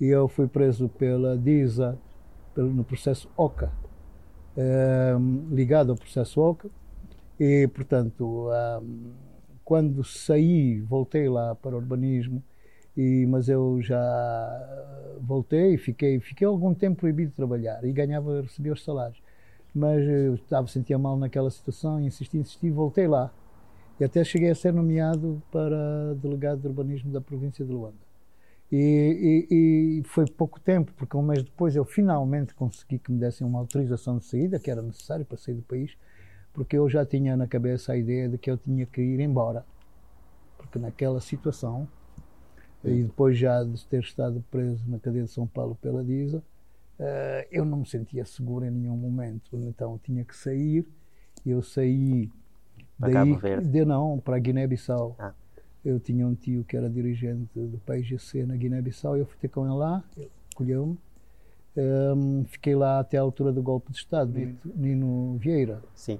E 0.00 0.06
eu 0.06 0.28
fui 0.28 0.46
preso 0.46 0.88
pela 0.88 1.36
DISA 1.36 1.98
no 2.56 2.82
processo 2.84 3.28
OCA, 3.36 3.70
ehm, 4.56 5.46
ligado 5.52 5.92
ao 5.92 5.96
processo 5.96 6.40
OCA, 6.40 6.68
e 7.38 7.68
portanto, 7.68 8.48
ehm, 8.52 9.12
quando 9.64 10.02
saí, 10.02 10.80
voltei 10.80 11.28
lá 11.28 11.54
para 11.54 11.76
o 11.76 11.78
urbanismo, 11.78 12.42
e, 12.96 13.26
mas 13.26 13.48
eu 13.48 13.80
já 13.80 15.16
voltei 15.20 15.74
e 15.74 15.78
fiquei, 15.78 16.18
fiquei 16.18 16.46
algum 16.46 16.74
tempo 16.74 16.98
proibido 16.98 17.30
de 17.30 17.36
trabalhar 17.36 17.84
e 17.84 17.92
ganhava, 17.92 18.40
recebia 18.42 18.72
os 18.72 18.82
salários 18.82 19.22
mas 19.78 20.06
eu 20.06 20.34
estava 20.34 20.66
sentia 20.66 20.98
mal 20.98 21.16
naquela 21.16 21.50
situação, 21.50 22.00
insisti, 22.00 22.36
insisti, 22.36 22.70
voltei 22.70 23.06
lá. 23.06 23.32
E 24.00 24.04
até 24.04 24.22
cheguei 24.22 24.50
a 24.50 24.54
ser 24.54 24.72
nomeado 24.72 25.42
para 25.50 26.14
delegado 26.14 26.60
de 26.60 26.66
urbanismo 26.68 27.12
da 27.12 27.20
província 27.20 27.64
de 27.64 27.72
Luanda. 27.72 28.08
E, 28.70 29.46
e, 29.50 30.00
e, 30.00 30.02
foi 30.04 30.26
pouco 30.26 30.60
tempo, 30.60 30.92
porque 30.94 31.16
um 31.16 31.22
mês 31.22 31.42
depois 31.42 31.74
eu 31.74 31.84
finalmente 31.84 32.54
consegui 32.54 32.98
que 32.98 33.10
me 33.10 33.18
dessem 33.18 33.46
uma 33.46 33.58
autorização 33.58 34.18
de 34.18 34.26
saída, 34.26 34.58
que 34.58 34.70
era 34.70 34.82
necessário 34.82 35.24
para 35.24 35.38
sair 35.38 35.54
do 35.54 35.62
país, 35.62 35.96
porque 36.52 36.76
eu 36.76 36.88
já 36.88 37.04
tinha 37.04 37.36
na 37.36 37.46
cabeça 37.46 37.92
a 37.92 37.96
ideia 37.96 38.28
de 38.28 38.36
que 38.36 38.50
eu 38.50 38.58
tinha 38.58 38.84
que 38.84 39.00
ir 39.00 39.20
embora. 39.20 39.64
Porque 40.58 40.78
naquela 40.78 41.20
situação, 41.20 41.88
e 42.84 43.04
depois 43.04 43.38
já 43.38 43.64
de 43.64 43.84
ter 43.86 44.02
estado 44.02 44.44
preso 44.50 44.84
na 44.86 44.98
cadeia 44.98 45.24
de 45.24 45.30
São 45.30 45.46
Paulo 45.46 45.76
pela 45.80 46.04
DISA, 46.04 46.42
Uh, 46.98 47.46
eu 47.50 47.64
não 47.64 47.78
me 47.78 47.86
sentia 47.86 48.24
seguro 48.24 48.64
em 48.64 48.70
nenhum 48.70 48.96
momento, 48.96 49.56
então 49.56 49.98
tinha 50.02 50.24
que 50.24 50.36
sair. 50.36 50.86
Eu 51.46 51.62
saí 51.62 52.28
para 52.98 53.12
daí, 53.12 53.30
Cabo 53.30 53.36
Verde? 53.36 53.68
De, 53.68 53.84
não, 53.84 54.18
para 54.18 54.38
Guiné-Bissau. 54.38 55.14
Ah. 55.18 55.32
Eu 55.84 56.00
tinha 56.00 56.26
um 56.26 56.34
tio 56.34 56.64
que 56.64 56.76
era 56.76 56.90
dirigente 56.90 57.48
do 57.54 57.78
PIGC 57.86 58.44
na 58.44 58.56
Guiné-Bissau 58.56 59.16
eu 59.16 59.24
fui 59.24 59.36
ter 59.40 59.48
com 59.48 59.64
ele 59.64 59.74
lá, 59.74 60.02
colheu-me. 60.54 60.98
Um, 61.76 62.44
fiquei 62.44 62.74
lá 62.74 62.98
até 62.98 63.16
à 63.16 63.20
altura 63.20 63.52
do 63.52 63.62
golpe 63.62 63.92
de 63.92 63.98
Estado, 63.98 64.32
Nino, 64.32 64.58
Nino 64.64 65.36
Vieira. 65.38 65.80
Sim. 65.94 66.18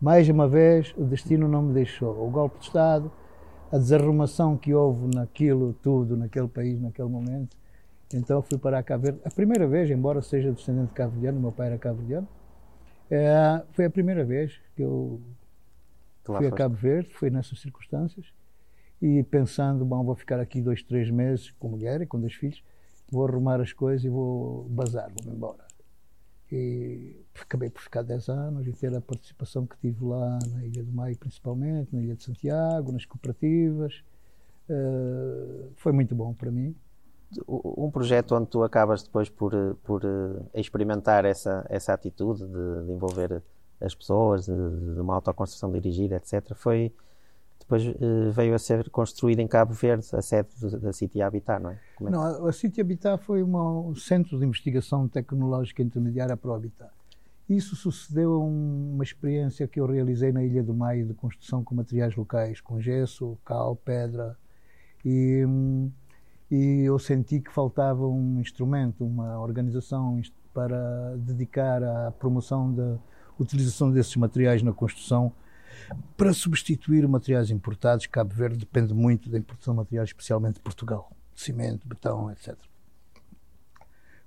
Mais 0.00 0.28
uma 0.28 0.48
vez, 0.48 0.92
o 0.98 1.04
destino 1.04 1.46
não 1.46 1.62
me 1.62 1.72
deixou. 1.72 2.26
O 2.26 2.28
golpe 2.28 2.58
de 2.58 2.64
Estado, 2.64 3.10
a 3.70 3.78
desarrumação 3.78 4.56
que 4.56 4.74
houve 4.74 5.14
naquilo 5.14 5.72
tudo, 5.80 6.16
naquele 6.16 6.48
país, 6.48 6.80
naquele 6.80 7.08
momento. 7.08 7.56
Então 8.12 8.42
fui 8.42 8.58
para 8.58 8.78
a 8.78 8.82
Cabo 8.82 9.04
Verde. 9.04 9.20
A 9.24 9.30
primeira 9.30 9.66
vez, 9.66 9.90
embora 9.90 10.20
seja 10.20 10.52
descendente 10.52 10.88
de 10.88 10.94
cabo-verdiano, 10.94 11.40
meu 11.40 11.52
pai 11.52 11.68
era 11.68 11.78
cabo-verdiano, 11.78 12.28
é, 13.10 13.62
foi 13.72 13.84
a 13.84 13.90
primeira 13.90 14.24
vez 14.24 14.60
que 14.74 14.82
eu 14.82 15.20
fui 16.24 16.46
a 16.46 16.50
Cabo 16.50 16.74
Verde, 16.74 17.12
foi 17.14 17.30
nessas 17.30 17.60
circunstâncias. 17.60 18.26
E 19.00 19.22
pensando, 19.24 19.84
bom, 19.84 20.04
vou 20.04 20.14
ficar 20.14 20.38
aqui 20.38 20.60
dois, 20.60 20.82
três 20.82 21.10
meses 21.10 21.50
com 21.58 21.68
mulher 21.68 22.00
e 22.00 22.06
com 22.06 22.20
dois 22.20 22.34
filhos, 22.34 22.62
vou 23.10 23.26
arrumar 23.26 23.60
as 23.60 23.72
coisas 23.72 24.04
e 24.04 24.08
vou 24.08 24.64
bazar, 24.68 25.10
vou-me 25.10 25.36
embora. 25.36 25.64
E 26.52 27.16
acabei 27.40 27.70
por 27.70 27.80
ficar 27.80 28.02
10 28.02 28.28
anos 28.28 28.66
e 28.66 28.72
ter 28.72 28.94
a 28.94 29.00
participação 29.00 29.66
que 29.66 29.76
tive 29.78 30.04
lá 30.04 30.38
na 30.50 30.64
Ilha 30.64 30.84
do 30.84 30.92
Maio, 30.92 31.16
principalmente, 31.16 31.94
na 31.94 32.02
Ilha 32.02 32.14
de 32.14 32.22
Santiago, 32.22 32.92
nas 32.92 33.06
cooperativas. 33.06 34.04
Uh, 34.68 35.72
foi 35.76 35.92
muito 35.92 36.14
bom 36.14 36.34
para 36.34 36.50
mim. 36.50 36.76
Um 37.48 37.90
projeto 37.90 38.34
onde 38.34 38.46
tu 38.46 38.62
acabas 38.62 39.02
depois 39.02 39.28
por, 39.28 39.52
por 39.82 40.04
uh, 40.04 40.44
experimentar 40.54 41.24
essa, 41.24 41.64
essa 41.68 41.92
atitude 41.92 42.46
de, 42.46 42.86
de 42.86 42.92
envolver 42.92 43.42
as 43.80 43.94
pessoas, 43.94 44.46
de, 44.46 44.52
de, 44.52 45.00
uma 45.00 45.14
autoconstrução 45.14 45.70
dirigida, 45.72 46.16
etc., 46.16 46.54
foi 46.54 46.92
depois 47.58 47.86
uh, 47.86 48.30
veio 48.32 48.54
a 48.54 48.58
ser 48.58 48.90
construída 48.90 49.40
em 49.40 49.46
Cabo 49.46 49.72
Verde, 49.72 50.06
a 50.12 50.20
sede 50.20 50.48
da 50.80 50.92
City 50.92 51.22
Habitat, 51.22 51.62
não 51.62 51.70
é? 51.70 51.80
é 52.00 52.10
não, 52.10 52.46
a 52.46 52.52
City 52.52 52.80
Habitat 52.80 53.22
foi 53.22 53.42
uma, 53.42 53.80
um 53.80 53.94
centro 53.94 54.38
de 54.38 54.44
investigação 54.44 55.08
tecnológica 55.08 55.82
intermediária 55.82 56.36
para 56.36 56.50
o 56.50 56.54
Habitat. 56.54 56.90
Isso 57.48 57.76
sucedeu 57.76 58.34
a 58.34 58.38
uma 58.38 59.02
experiência 59.02 59.66
que 59.66 59.80
eu 59.80 59.86
realizei 59.86 60.32
na 60.32 60.42
Ilha 60.42 60.62
do 60.62 60.72
Maio 60.72 61.06
de 61.06 61.14
construção 61.14 61.62
com 61.62 61.74
materiais 61.74 62.14
locais, 62.16 62.60
com 62.60 62.80
gesso, 62.80 63.36
cal, 63.44 63.76
pedra. 63.76 64.36
E, 65.04 65.44
e 66.54 66.82
eu 66.84 66.98
senti 66.98 67.40
que 67.40 67.50
faltava 67.50 68.06
um 68.06 68.38
instrumento, 68.38 69.06
uma 69.06 69.40
organização 69.40 70.20
para 70.52 71.16
dedicar 71.16 71.82
à 71.82 72.10
promoção 72.10 72.70
da 72.70 72.98
utilização 73.40 73.90
desses 73.90 74.14
materiais 74.16 74.62
na 74.62 74.70
construção 74.70 75.32
para 76.14 76.34
substituir 76.34 77.08
materiais 77.08 77.50
importados, 77.50 78.06
Cabo 78.06 78.34
Verde 78.34 78.58
depende 78.58 78.92
muito 78.92 79.30
da 79.30 79.38
importação 79.38 79.72
de 79.72 79.78
materiais, 79.78 80.10
especialmente 80.10 80.56
de 80.56 80.60
Portugal, 80.60 81.10
cimento, 81.34 81.88
betão, 81.88 82.30
etc. 82.30 82.54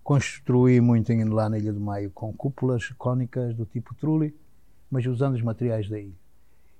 Construí 0.03 0.81
muito 0.81 1.13
lá 1.31 1.47
na 1.47 1.59
Ilha 1.59 1.71
do 1.71 1.79
Maio 1.79 2.09
com 2.09 2.33
cúpulas 2.33 2.89
cônicas 2.97 3.53
do 3.53 3.67
tipo 3.67 3.93
trulli, 3.93 4.35
mas 4.89 5.05
usando 5.05 5.35
os 5.35 5.43
materiais 5.43 5.87
da 5.87 5.99
ilha. 5.99 6.17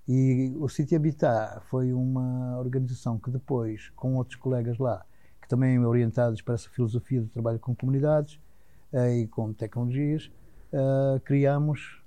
E 0.08 0.56
o 0.58 0.68
City 0.68 0.96
Habitat 0.96 1.64
foi 1.70 1.94
uma 1.94 2.58
organização 2.58 3.20
que 3.20 3.30
depois, 3.30 3.92
com 3.96 4.16
outros 4.16 4.40
colegas 4.40 4.80
lá, 4.80 5.06
que 5.46 5.50
também 5.50 5.78
orientados 5.80 6.42
para 6.42 6.56
essa 6.56 6.68
filosofia 6.70 7.22
do 7.22 7.28
trabalho 7.28 7.60
com 7.60 7.75
comunidades 7.75 8.40
eh, 8.92 9.20
e 9.20 9.28
com 9.28 9.54
tecnologias, 9.54 10.32
uh, 10.74 11.20
criamos, 11.20 12.02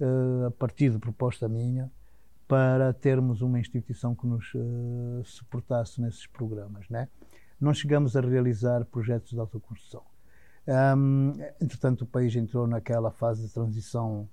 uh, 0.00 0.46
a 0.46 0.50
partir 0.50 0.90
de 0.90 0.98
proposta 0.98 1.48
minha, 1.48 1.88
para 2.48 2.92
termos 2.92 3.40
uma 3.40 3.60
instituição 3.60 4.16
que 4.16 4.26
nos 4.26 4.52
uh, 4.54 5.22
suportasse 5.24 6.00
nesses 6.00 6.26
programas. 6.26 6.88
Né? 6.88 7.08
Não 7.60 7.72
chegamos 7.72 8.16
a 8.16 8.20
realizar 8.20 8.84
projetos 8.84 9.30
de 9.30 9.38
autoconstrução. 9.38 10.02
Um, 10.66 11.34
entretanto, 11.60 12.02
o 12.02 12.06
país 12.06 12.34
entrou 12.34 12.66
naquela 12.66 13.12
fase 13.12 13.46
de 13.46 13.54
transição 13.54 14.28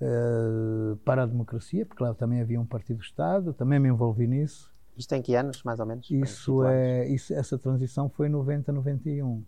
uh, 0.00 0.96
para 0.98 1.22
a 1.22 1.26
democracia, 1.26 1.86
porque 1.86 2.02
lá 2.02 2.12
também 2.12 2.42
havia 2.42 2.60
um 2.60 2.66
partido-Estado, 2.66 3.54
também 3.54 3.78
me 3.78 3.88
envolvi 3.88 4.26
nisso. 4.26 4.70
Isto 4.98 5.14
em 5.14 5.22
que 5.22 5.34
anos, 5.36 5.62
mais 5.62 5.78
ou 5.78 5.86
menos? 5.86 6.10
Isso 6.10 6.64
é, 6.64 7.06
isso, 7.08 7.32
essa 7.32 7.56
transição 7.56 8.08
foi 8.08 8.26
em 8.26 8.30
90, 8.30 8.72
91. 8.72 9.26
Uhum. 9.26 9.44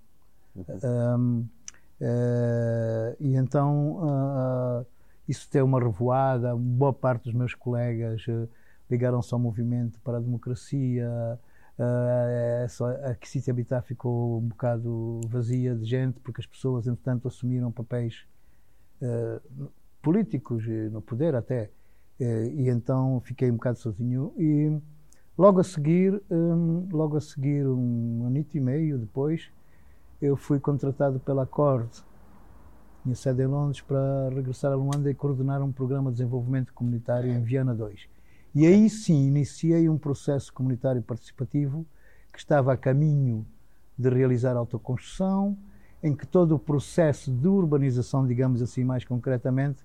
Um, 0.84 1.48
uh, 2.00 3.16
e 3.18 3.34
então 3.34 3.96
uh, 3.96 4.86
isso 5.28 5.50
tem 5.50 5.60
uma 5.60 5.80
revoada. 5.80 6.54
Boa 6.54 6.92
parte 6.92 7.24
dos 7.24 7.34
meus 7.34 7.54
colegas 7.54 8.24
uh, 8.28 8.48
ligaram-se 8.88 9.34
ao 9.34 9.40
movimento 9.40 10.00
para 10.00 10.18
a 10.18 10.20
democracia. 10.20 11.08
Uh, 11.76 12.84
a 13.10 13.26
City 13.26 13.50
Habitat 13.50 13.86
ficou 13.86 14.38
um 14.38 14.48
bocado 14.48 15.20
vazia 15.26 15.74
de 15.74 15.84
gente 15.84 16.20
porque 16.20 16.40
as 16.40 16.46
pessoas, 16.46 16.86
entretanto, 16.86 17.26
assumiram 17.26 17.72
papéis 17.72 18.24
políticos 20.02 20.66
no 20.92 21.00
poder 21.00 21.34
até. 21.34 21.70
e 22.20 22.68
então 22.68 23.18
fiquei 23.24 23.50
um 23.50 23.54
bocado 23.54 23.78
sozinho. 23.78 24.34
E 24.36 24.78
logo 25.40 25.58
a 25.58 25.64
seguir, 25.64 26.22
um, 26.30 26.86
logo 26.92 27.16
a 27.16 27.20
seguir, 27.20 27.66
um 27.66 28.26
ano 28.26 28.44
e 28.52 28.60
meio 28.60 28.98
depois, 28.98 29.50
eu 30.20 30.36
fui 30.36 30.60
contratado 30.60 31.18
pela 31.18 31.46
Cord 31.46 31.88
minha 33.02 33.16
sede 33.16 33.42
em 33.42 33.46
Londres, 33.46 33.80
para 33.80 34.28
regressar 34.28 34.70
a 34.70 34.74
Luanda 34.74 35.10
e 35.10 35.14
coordenar 35.14 35.62
um 35.62 35.72
programa 35.72 36.10
de 36.10 36.18
desenvolvimento 36.18 36.74
comunitário 36.74 37.32
em 37.32 37.40
Viana 37.40 37.74
2. 37.74 38.06
E 38.54 38.66
aí 38.66 38.90
sim 38.90 39.28
iniciei 39.28 39.88
um 39.88 39.96
processo 39.96 40.52
comunitário 40.52 41.00
participativo 41.00 41.86
que 42.30 42.38
estava 42.38 42.74
a 42.74 42.76
caminho 42.76 43.46
de 43.96 44.10
realizar 44.10 44.58
autoconstrução, 44.58 45.56
em 46.02 46.14
que 46.14 46.26
todo 46.26 46.54
o 46.54 46.58
processo 46.58 47.32
de 47.32 47.48
urbanização, 47.48 48.26
digamos 48.26 48.60
assim 48.60 48.84
mais 48.84 49.06
concretamente, 49.06 49.82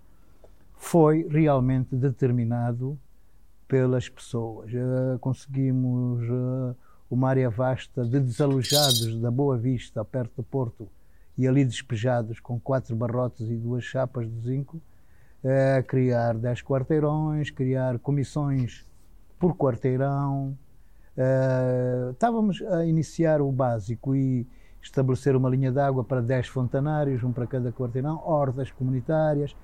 foi 0.73 1.25
realmente 1.29 1.95
determinado 1.95 2.99
pelas 3.67 4.09
pessoas. 4.09 4.71
Uh, 4.71 5.19
conseguimos 5.19 6.21
uh, 6.29 6.75
uma 7.09 7.29
área 7.29 7.49
vasta 7.49 8.03
de 8.03 8.19
desalojados 8.19 9.19
da 9.19 9.31
Boa 9.31 9.57
Vista, 9.57 10.03
perto 10.03 10.37
do 10.37 10.43
Porto, 10.43 10.87
e 11.37 11.47
ali 11.47 11.65
despejados 11.65 12.39
com 12.39 12.59
quatro 12.59 12.95
barrotes 12.95 13.49
e 13.49 13.55
duas 13.55 13.83
chapas 13.83 14.27
de 14.27 14.39
zinco, 14.41 14.81
a 15.77 15.83
criar 15.83 16.33
dez 16.33 16.61
quarteirões, 16.61 17.51
criar 17.51 17.99
comissões 17.99 18.85
por 19.37 19.55
quarteirão. 19.55 20.57
Estávamos 22.11 22.61
a 22.63 22.85
iniciar 22.85 23.41
o 23.41 23.51
básico 23.51 24.15
e 24.15 24.47
estabelecer 24.81 25.35
uma 25.35 25.49
linha 25.49 25.71
de 25.71 25.79
água 25.79 26.03
para 26.03 26.21
10 26.21 26.47
fontanários, 26.47 27.23
um 27.23 27.31
para 27.31 27.47
cada 27.47 27.71
quarteirão, 27.71 28.21
hordas 28.23 28.71
comunitárias, 28.71 29.55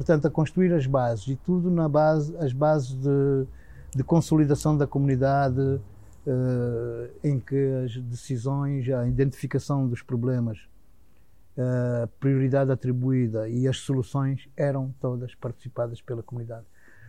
portanto 0.00 0.24
a 0.24 0.30
construir 0.30 0.72
as 0.72 0.86
bases 0.86 1.28
e 1.28 1.36
tudo 1.36 1.70
na 1.70 1.86
base, 1.86 2.34
as 2.38 2.54
bases 2.54 2.94
de, 2.94 3.46
de 3.94 4.02
consolidação 4.02 4.74
da 4.74 4.86
comunidade, 4.86 5.60
uh, 5.60 7.10
em 7.22 7.38
que 7.38 7.84
as 7.84 7.94
decisões, 7.98 8.88
a 8.88 9.06
identificação 9.06 9.86
dos 9.86 10.00
problemas 10.00 10.58
a 11.58 12.06
prioridade 12.18 12.72
atribuída 12.72 13.46
e 13.46 13.68
as 13.68 13.76
soluções 13.76 14.48
eram 14.56 14.94
todas 14.98 15.34
participadas 15.34 16.00
pela 16.00 16.22
comunidade. 16.22 16.64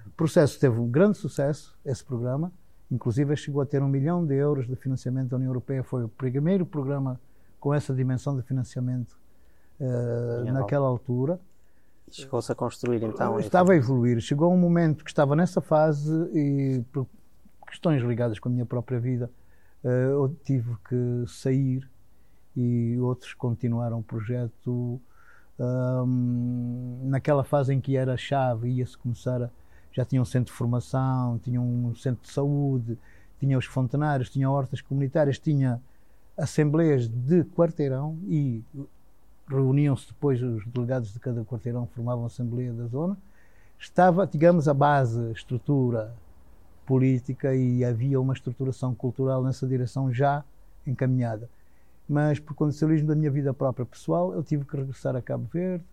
O 0.06 0.12
processo 0.12 0.60
teve 0.60 0.78
um 0.78 0.90
grande 0.90 1.18
sucesso, 1.18 1.78
esse 1.86 2.04
programa, 2.04 2.52
inclusive 2.92 3.34
chegou 3.38 3.62
a 3.62 3.66
ter 3.66 3.82
um 3.82 3.88
milhão 3.88 4.26
de 4.26 4.36
euros 4.36 4.68
de 4.68 4.76
financiamento 4.76 5.30
da 5.30 5.38
União 5.38 5.52
Europeia, 5.52 5.82
foi 5.82 6.04
o 6.04 6.10
primeiro 6.10 6.66
programa 6.66 7.18
com 7.58 7.74
essa 7.74 7.94
dimensão 7.94 8.36
de 8.36 8.42
financiamento 8.42 9.18
uh, 9.80 10.52
naquela 10.52 10.88
altura. 10.88 11.40
Chegou-se 12.12 12.52
a 12.52 12.56
construir 12.56 13.04
então? 13.04 13.40
Estava 13.40 13.72
a 13.74 13.76
evoluir. 13.76 14.20
Chegou 14.20 14.54
um 14.54 14.58
momento 14.58 15.04
que 15.04 15.10
estava 15.10 15.36
nessa 15.36 15.62
fase 15.62 16.14
e 16.34 16.84
por 16.92 17.08
questões 17.68 18.04
ligadas 18.04 18.38
com 18.38 18.50
a 18.50 18.52
minha 18.52 18.66
própria 18.66 19.00
vida, 19.00 19.32
uh, 19.84 19.88
eu 19.88 20.38
tive 20.44 20.76
que 20.88 21.24
sair 21.26 21.90
e 22.56 22.98
outros 23.00 23.34
continuaram 23.34 24.00
o 24.00 24.04
projeto 24.04 25.02
um, 25.58 27.02
naquela 27.06 27.44
fase 27.44 27.74
em 27.74 27.80
que 27.80 27.96
era 27.96 28.18
chave, 28.18 28.70
ia-se 28.70 28.98
começar 28.98 29.42
a, 29.44 29.50
já 29.92 30.04
tinha 30.04 30.22
um 30.22 30.26
centro 30.26 30.52
de 30.52 30.58
formação, 30.58 31.40
tinha 31.40 31.62
um 31.62 31.94
centro 31.96 32.24
de 32.24 32.32
saúde, 32.32 32.98
tinha 33.40 33.58
os 33.58 33.66
fontanários, 33.66 34.30
tinha 34.30 34.50
hortas 34.50 34.82
comunitárias, 34.82 35.40
tinha 35.40 35.82
assembleias 36.38 37.08
de 37.08 37.44
quarteirão 37.44 38.18
e 38.28 38.64
reuniam-se 39.56 40.08
depois 40.08 40.42
os 40.42 40.66
delegados 40.66 41.14
de 41.14 41.20
cada 41.20 41.44
quarteirão, 41.44 41.86
formavam 41.88 42.24
a 42.24 42.28
assembleia 42.28 42.74
da 42.74 42.86
zona. 42.88 43.18
Estava, 43.78 44.28
digamos, 44.28 44.68
a 44.68 44.74
base, 44.74 45.20
a 45.20 45.32
estrutura 45.32 46.14
política 46.86 47.56
e 47.56 47.84
havia 47.84 48.20
uma 48.20 48.34
estruturação 48.34 48.94
cultural 48.94 49.44
nessa 49.44 49.68
direção 49.68 50.12
já 50.12 50.44
encaminhada 50.86 51.50
mas 52.12 52.40
por 52.40 52.54
condicionalismo 52.54 53.08
da 53.08 53.16
minha 53.16 53.32
vida 53.32 53.54
própria 53.54 53.86
pessoal, 53.86 54.34
eu 54.34 54.44
tive 54.44 54.66
que 54.66 54.76
regressar 54.76 55.16
a 55.16 55.22
Cabo 55.22 55.48
Verde, 55.52 55.86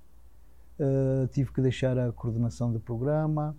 uh, 0.81 1.29
tive 1.29 1.53
que 1.53 1.61
deixar 1.61 1.97
a 1.97 2.11
coordenação 2.11 2.73
do 2.73 2.81
programa 2.81 3.55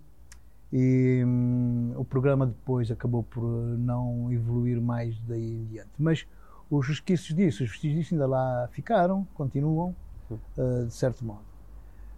e 0.70 1.22
um, 1.24 1.94
o 1.96 2.04
programa 2.04 2.46
depois 2.46 2.90
acabou 2.90 3.22
por 3.22 3.42
não 3.42 4.30
evoluir 4.30 4.78
mais 4.78 5.18
daí 5.22 5.54
em 5.54 5.64
diante. 5.64 5.90
Mas 5.98 6.26
os 6.70 6.86
resquícios 6.86 7.34
disso, 7.36 7.64
os 7.64 7.70
vestígios 7.70 8.02
disso 8.02 8.14
ainda 8.14 8.26
lá 8.26 8.68
ficaram, 8.70 9.26
continuam 9.34 9.94
uh, 10.30 10.86
de 10.86 10.94
certo 10.94 11.24
modo. 11.24 11.42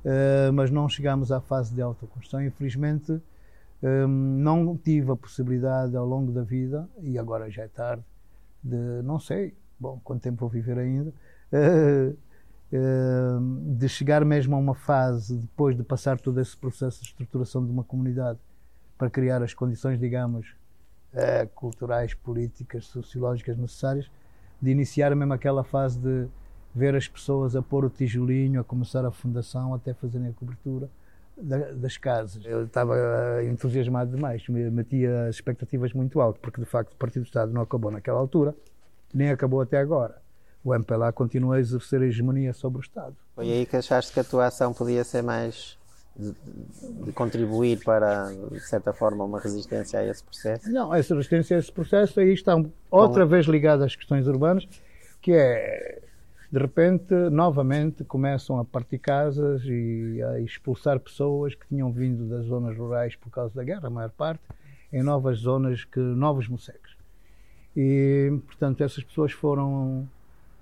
Uh, 0.05 0.53
mas 0.53 0.71
não 0.71 0.89
chegámos 0.89 1.33
à 1.33 1.41
fase 1.41 1.75
de 1.75 1.81
autoconstrução. 1.81 2.43
Infelizmente, 2.45 3.21
um, 3.83 4.07
não 4.07 4.77
tive 4.77 5.11
a 5.11 5.17
possibilidade 5.17 5.97
ao 5.97 6.07
longo 6.07 6.31
da 6.31 6.43
vida, 6.43 6.89
e 7.01 7.19
agora 7.19 7.51
já 7.51 7.63
é 7.63 7.69
tarde, 7.69 8.05
de, 8.63 8.77
não 9.03 9.19
sei, 9.19 9.57
bom, 9.81 9.99
quanto 10.05 10.23
tempo 10.23 10.41
vou 10.41 10.49
viver 10.51 10.79
ainda, 10.79 11.13
uh, 11.53 12.17
de 13.77 13.89
chegar 13.89 14.25
mesmo 14.25 14.55
a 14.55 14.59
uma 14.59 14.75
fase, 14.75 15.37
depois 15.37 15.77
de 15.77 15.83
passar 15.83 16.19
todo 16.19 16.41
esse 16.41 16.57
processo 16.57 17.03
de 17.03 17.09
estruturação 17.09 17.65
de 17.65 17.71
uma 17.71 17.85
comunidade, 17.85 18.39
para 18.97 19.11
criar 19.11 19.43
as 19.43 19.53
condições, 19.53 19.99
digamos, 19.99 20.55
culturais, 21.55 22.15
políticas, 22.15 22.87
sociológicas 22.87 23.59
necessárias, 23.59 24.09
de 24.63 24.71
iniciar 24.71 25.15
mesmo 25.17 25.35
aquela 25.35 25.65
fase 25.65 25.99
de 25.99 26.29
ver 26.73 26.95
as 26.95 27.09
pessoas 27.09 27.57
a 27.57 27.61
pôr 27.61 27.85
o 27.85 27.91
tijolinho, 27.91 28.61
a 28.61 28.65
começar 28.65 29.05
a 29.05 29.11
fundação, 29.11 29.75
até 29.75 29.93
fazerem 29.93 30.29
a 30.29 30.33
cobertura 30.33 30.89
das 31.75 31.97
casas. 31.97 32.45
Eu 32.45 32.65
estava 32.65 32.95
eh, 32.97 33.49
entusiasmado 33.49 34.15
demais, 34.15 34.47
metia 34.49 35.25
as 35.29 35.37
expectativas 35.37 35.93
muito 35.93 36.21
alto, 36.21 36.39
porque 36.41 36.61
de 36.61 36.67
facto 36.67 36.93
o 36.93 36.97
Partido 36.97 37.23
do 37.23 37.27
Estado 37.27 37.53
não 37.53 37.63
acabou 37.63 37.91
naquela 37.91 38.19
altura, 38.19 38.55
nem 39.13 39.31
acabou 39.31 39.61
até 39.61 39.79
agora. 39.79 40.23
O 40.65 40.73
MPLA 40.73 41.13
continua 41.13 41.57
a 41.57 41.61
exercer 41.61 42.01
a 42.01 42.07
hegemonia 42.07 42.53
sobre 42.53 42.79
o 42.79 42.83
Estado. 42.83 43.17
Foi 43.35 43.51
aí 43.51 43.67
que 43.67 43.77
achaste 43.77 44.13
que 44.13 44.21
a 44.21 44.25
tua 44.25 44.47
ação 44.47 44.73
podia 44.73 45.03
ser 45.03 45.23
mais 45.23 45.77
de, 46.17 46.35
de, 47.05 47.13
contribuir 47.13 47.83
para, 47.83 48.31
de 48.51 48.61
certa 48.61 48.93
forma, 48.93 49.25
uma 49.25 49.41
resistência 49.41 49.99
a 49.99 50.07
esse 50.07 50.23
processo? 50.23 50.71
Não, 50.71 50.95
essa 50.95 51.15
resistência 51.15 51.57
a 51.57 51.61
esse 51.61 51.73
processo 51.73 52.21
aí 52.21 52.33
está 52.33 52.55
outra 52.91 53.25
vez 53.25 53.47
ligada 53.47 53.85
às 53.85 53.97
questões 53.97 54.27
urbanas, 54.27 54.69
que 55.21 55.33
é, 55.33 56.03
de 56.51 56.59
repente, 56.59 57.15
novamente 57.31 58.05
começam 58.05 58.59
a 58.59 58.65
partir 58.65 58.99
casas 58.99 59.63
e 59.65 60.23
a 60.23 60.41
expulsar 60.41 61.01
pessoas 61.01 61.55
que 61.55 61.67
tinham 61.67 61.91
vindo 61.91 62.29
das 62.29 62.45
zonas 62.45 62.77
rurais 62.77 63.17
por 63.17 63.31
causa 63.31 63.55
da 63.55 63.65
guerra, 63.65 63.87
a 63.87 63.91
maior 63.91 64.11
parte, 64.11 64.43
em 64.93 65.03
novas 65.03 65.39
zonas, 65.39 65.85
que 65.85 65.99
novos 65.99 66.47
moceques. 66.49 66.93
E, 67.75 68.39
portanto, 68.47 68.85
essas 68.85 69.03
pessoas 69.03 69.33
foram 69.33 70.07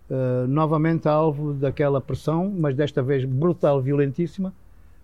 uh, 0.08 0.46
novamente 0.46 1.08
alvo 1.08 1.52
daquela 1.52 2.00
pressão, 2.00 2.48
mas 2.48 2.76
desta 2.76 3.02
vez 3.02 3.24
brutal, 3.24 3.82
violentíssima, 3.82 4.54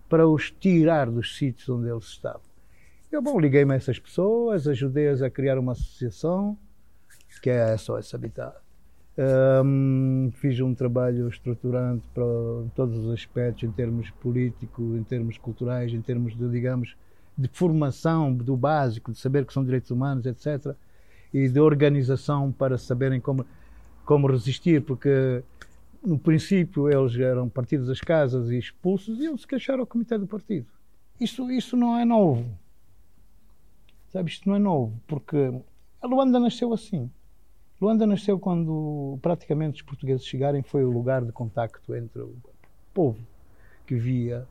para 0.09 0.27
os 0.27 0.51
tirar 0.51 1.09
dos 1.09 1.37
sítios 1.37 1.67
onde 1.69 1.89
eles 1.89 2.05
estavam. 2.05 2.41
Eu, 3.11 3.21
bom, 3.21 3.39
liguei-me 3.39 3.73
a 3.73 3.77
essas 3.77 3.99
pessoas, 3.99 4.67
ajudei-as 4.67 5.21
a 5.21 5.29
criar 5.29 5.57
uma 5.57 5.71
associação, 5.71 6.57
que 7.41 7.49
é 7.49 7.71
a 7.71 7.77
SOS 7.77 8.13
Habitat. 8.13 8.55
Um, 9.65 10.29
fiz 10.35 10.59
um 10.59 10.75
trabalho 10.75 11.27
estruturante 11.27 12.07
para 12.13 12.23
todos 12.75 12.97
os 12.97 13.11
aspectos, 13.11 13.63
em 13.63 13.71
termos 13.71 14.11
políticos, 14.11 14.95
em 14.95 15.03
termos 15.03 15.37
culturais, 15.37 15.91
em 15.91 16.01
termos 16.01 16.35
de, 16.35 16.47
digamos, 16.49 16.95
de 17.37 17.47
formação 17.47 18.33
do 18.33 18.55
básico, 18.55 19.11
de 19.11 19.17
saber 19.17 19.45
que 19.45 19.53
são 19.53 19.63
direitos 19.63 19.89
humanos, 19.89 20.25
etc. 20.25 20.75
E 21.33 21.47
de 21.47 21.59
organização 21.59 22.51
para 22.51 22.77
saberem 22.77 23.19
como, 23.19 23.45
como 24.05 24.27
resistir, 24.27 24.81
porque 24.81 25.43
no 26.03 26.17
princípio 26.17 26.89
eles 26.89 27.15
eram 27.17 27.49
partidos 27.49 27.87
das 27.87 27.99
casas 27.99 28.49
e 28.49 28.57
expulsos 28.57 29.19
e 29.19 29.25
eles 29.25 29.41
se 29.41 29.47
queixaram 29.47 29.81
ao 29.81 29.87
comitê 29.87 30.17
do 30.17 30.27
partido. 30.27 30.67
Isso, 31.19 31.49
isso 31.51 31.75
não 31.75 31.97
é 31.97 32.05
novo. 32.05 32.45
Sabe, 34.09 34.29
isto 34.29 34.47
não 34.47 34.55
é 34.55 34.59
novo, 34.59 34.99
porque 35.07 35.51
a 36.01 36.07
Luanda 36.07 36.39
nasceu 36.39 36.73
assim. 36.73 37.09
Luanda 37.79 38.07
nasceu 38.07 38.39
quando 38.39 39.19
praticamente 39.21 39.75
os 39.75 39.81
portugueses 39.81 40.25
chegarem, 40.25 40.63
foi 40.63 40.83
o 40.83 40.91
lugar 40.91 41.23
de 41.23 41.31
contacto 41.31 41.95
entre 41.95 42.21
o 42.21 42.35
povo 42.93 43.19
que 43.85 43.95
via 43.95 44.47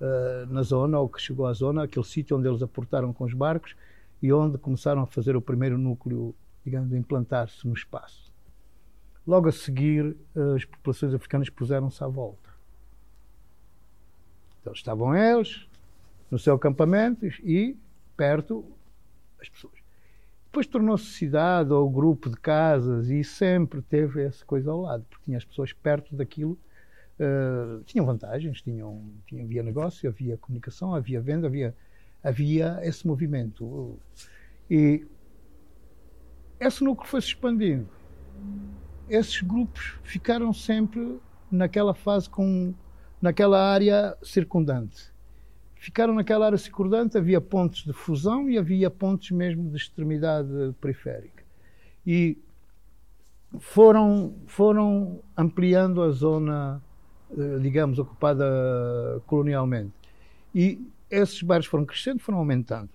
uh, 0.00 0.52
na 0.52 0.62
zona, 0.62 0.98
ou 0.98 1.08
que 1.08 1.20
chegou 1.20 1.46
à 1.46 1.52
zona, 1.52 1.84
aquele 1.84 2.04
sítio 2.04 2.36
onde 2.36 2.48
eles 2.48 2.62
aportaram 2.62 3.12
com 3.12 3.24
os 3.24 3.34
barcos 3.34 3.76
e 4.22 4.32
onde 4.32 4.56
começaram 4.58 5.02
a 5.02 5.06
fazer 5.06 5.36
o 5.36 5.40
primeiro 5.40 5.76
núcleo, 5.76 6.34
digamos, 6.64 6.92
implantar-se 6.92 7.66
no 7.66 7.74
espaço. 7.74 8.25
Logo 9.26 9.48
a 9.48 9.52
seguir, 9.52 10.16
as 10.54 10.64
populações 10.64 11.12
africanas 11.12 11.50
puseram-se 11.50 12.02
à 12.02 12.06
volta. 12.06 12.48
Então 14.60 14.72
estavam 14.72 15.16
eles 15.16 15.66
no 16.30 16.38
seu 16.38 16.54
acampamento 16.54 17.26
e 17.26 17.76
perto 18.16 18.64
as 19.40 19.48
pessoas. 19.48 19.74
Depois 20.44 20.66
tornou-se 20.66 21.04
cidade 21.04 21.72
ou 21.72 21.90
grupo 21.90 22.30
de 22.30 22.36
casas 22.36 23.08
e 23.10 23.22
sempre 23.24 23.82
teve 23.82 24.22
essa 24.22 24.44
coisa 24.44 24.70
ao 24.70 24.82
lado, 24.82 25.04
porque 25.10 25.24
tinha 25.24 25.38
as 25.38 25.44
pessoas 25.44 25.72
perto 25.72 26.14
daquilo. 26.14 26.56
Uh, 27.18 27.82
tinham 27.84 28.06
vantagens, 28.06 28.62
tinham, 28.62 29.02
tinha, 29.26 29.42
havia 29.42 29.62
negócio, 29.62 30.08
havia 30.08 30.36
comunicação, 30.36 30.94
havia 30.94 31.20
venda, 31.20 31.46
havia, 31.46 31.74
havia 32.22 32.78
esse 32.82 33.06
movimento. 33.06 33.98
E 34.70 35.04
esse 36.60 36.84
núcleo 36.84 37.08
foi 37.08 37.20
se 37.20 37.28
expandindo 37.28 37.88
esses 39.08 39.40
grupos 39.40 39.94
ficaram 40.02 40.52
sempre 40.52 41.20
naquela 41.50 41.94
fase 41.94 42.28
com 42.28 42.74
naquela 43.20 43.72
área 43.72 44.16
circundante. 44.22 45.10
Ficaram 45.74 46.14
naquela 46.14 46.46
área 46.46 46.58
circundante, 46.58 47.16
havia 47.16 47.40
pontos 47.40 47.84
de 47.84 47.92
fusão 47.92 48.48
e 48.48 48.58
havia 48.58 48.90
pontos 48.90 49.30
mesmo 49.30 49.70
de 49.70 49.76
extremidade 49.76 50.48
periférica. 50.80 51.44
E 52.06 52.38
foram 53.58 54.34
foram 54.46 55.22
ampliando 55.36 56.02
a 56.02 56.10
zona, 56.10 56.82
eh, 57.30 57.58
digamos, 57.60 57.98
ocupada 57.98 59.22
colonialmente. 59.26 59.92
E 60.54 60.80
esses 61.10 61.42
bairros 61.42 61.66
foram 61.66 61.84
crescendo, 61.84 62.20
foram 62.20 62.38
aumentando. 62.38 62.90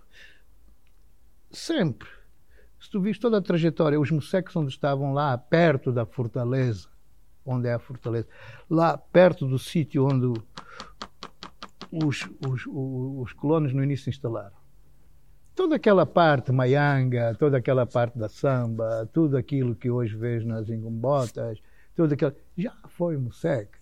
Sempre 1.50 2.10
se 2.82 2.90
tu 2.90 3.00
viste 3.00 3.22
toda 3.22 3.38
a 3.38 3.42
trajetória, 3.42 4.00
os 4.00 4.10
mocecos 4.10 4.56
onde 4.56 4.72
estavam 4.72 5.14
lá, 5.14 5.38
perto 5.38 5.92
da 5.92 6.04
fortaleza, 6.04 6.90
onde 7.46 7.68
é 7.68 7.74
a 7.74 7.80
fortaleza, 7.80 8.28
lá 8.68 8.98
perto 8.98 9.48
do 9.48 9.60
sítio 9.60 10.08
onde 10.08 10.26
os, 10.26 10.40
os, 11.92 12.28
os, 12.48 12.66
os 12.66 13.34
colonos 13.34 13.72
no 13.72 13.84
início 13.84 14.06
se 14.06 14.10
instalaram. 14.10 14.60
Toda 15.54 15.76
aquela 15.76 16.08
parte 16.08 16.52
maianga, 16.52 17.36
toda 17.38 17.58
aquela 17.58 17.86
parte 17.86 18.18
da 18.18 18.28
samba, 18.28 19.08
tudo 19.14 19.38
aquilo 19.38 19.76
que 19.76 19.92
hoje 19.92 20.16
vês 20.16 20.44
nas 20.44 20.68
engombotas, 20.68 21.62
tudo 21.96 22.14
aquilo, 22.14 22.34
já 22.58 22.74
foi 22.88 23.16
moceque. 23.16 23.78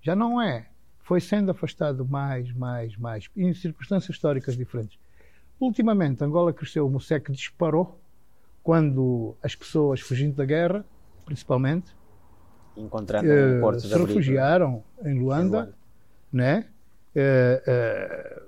Já 0.00 0.16
não 0.16 0.42
é. 0.42 0.70
Foi 0.98 1.20
sendo 1.20 1.52
afastado 1.52 2.04
mais, 2.04 2.50
mais, 2.52 2.96
mais, 2.96 3.30
em 3.36 3.52
circunstâncias 3.54 4.16
históricas 4.16 4.56
diferentes. 4.56 4.98
Ultimamente, 5.60 6.24
Angola 6.24 6.52
cresceu, 6.52 6.86
o 6.86 6.90
moceque 6.90 7.30
disparou 7.30 8.00
quando 8.64 9.36
as 9.42 9.54
pessoas 9.54 10.00
fugindo 10.00 10.34
da 10.34 10.44
guerra, 10.46 10.84
principalmente, 11.26 11.94
encontrando 12.74 13.28
uh, 13.28 13.58
um 13.58 13.60
porto 13.60 13.80
se 13.80 13.96
refugiaram 13.96 14.82
em 15.04 15.18
Luanda, 15.18 15.44
em 15.44 15.50
Luanda. 15.50 15.74
né? 16.32 16.66
Uh, 17.14 18.40
uh, 18.40 18.42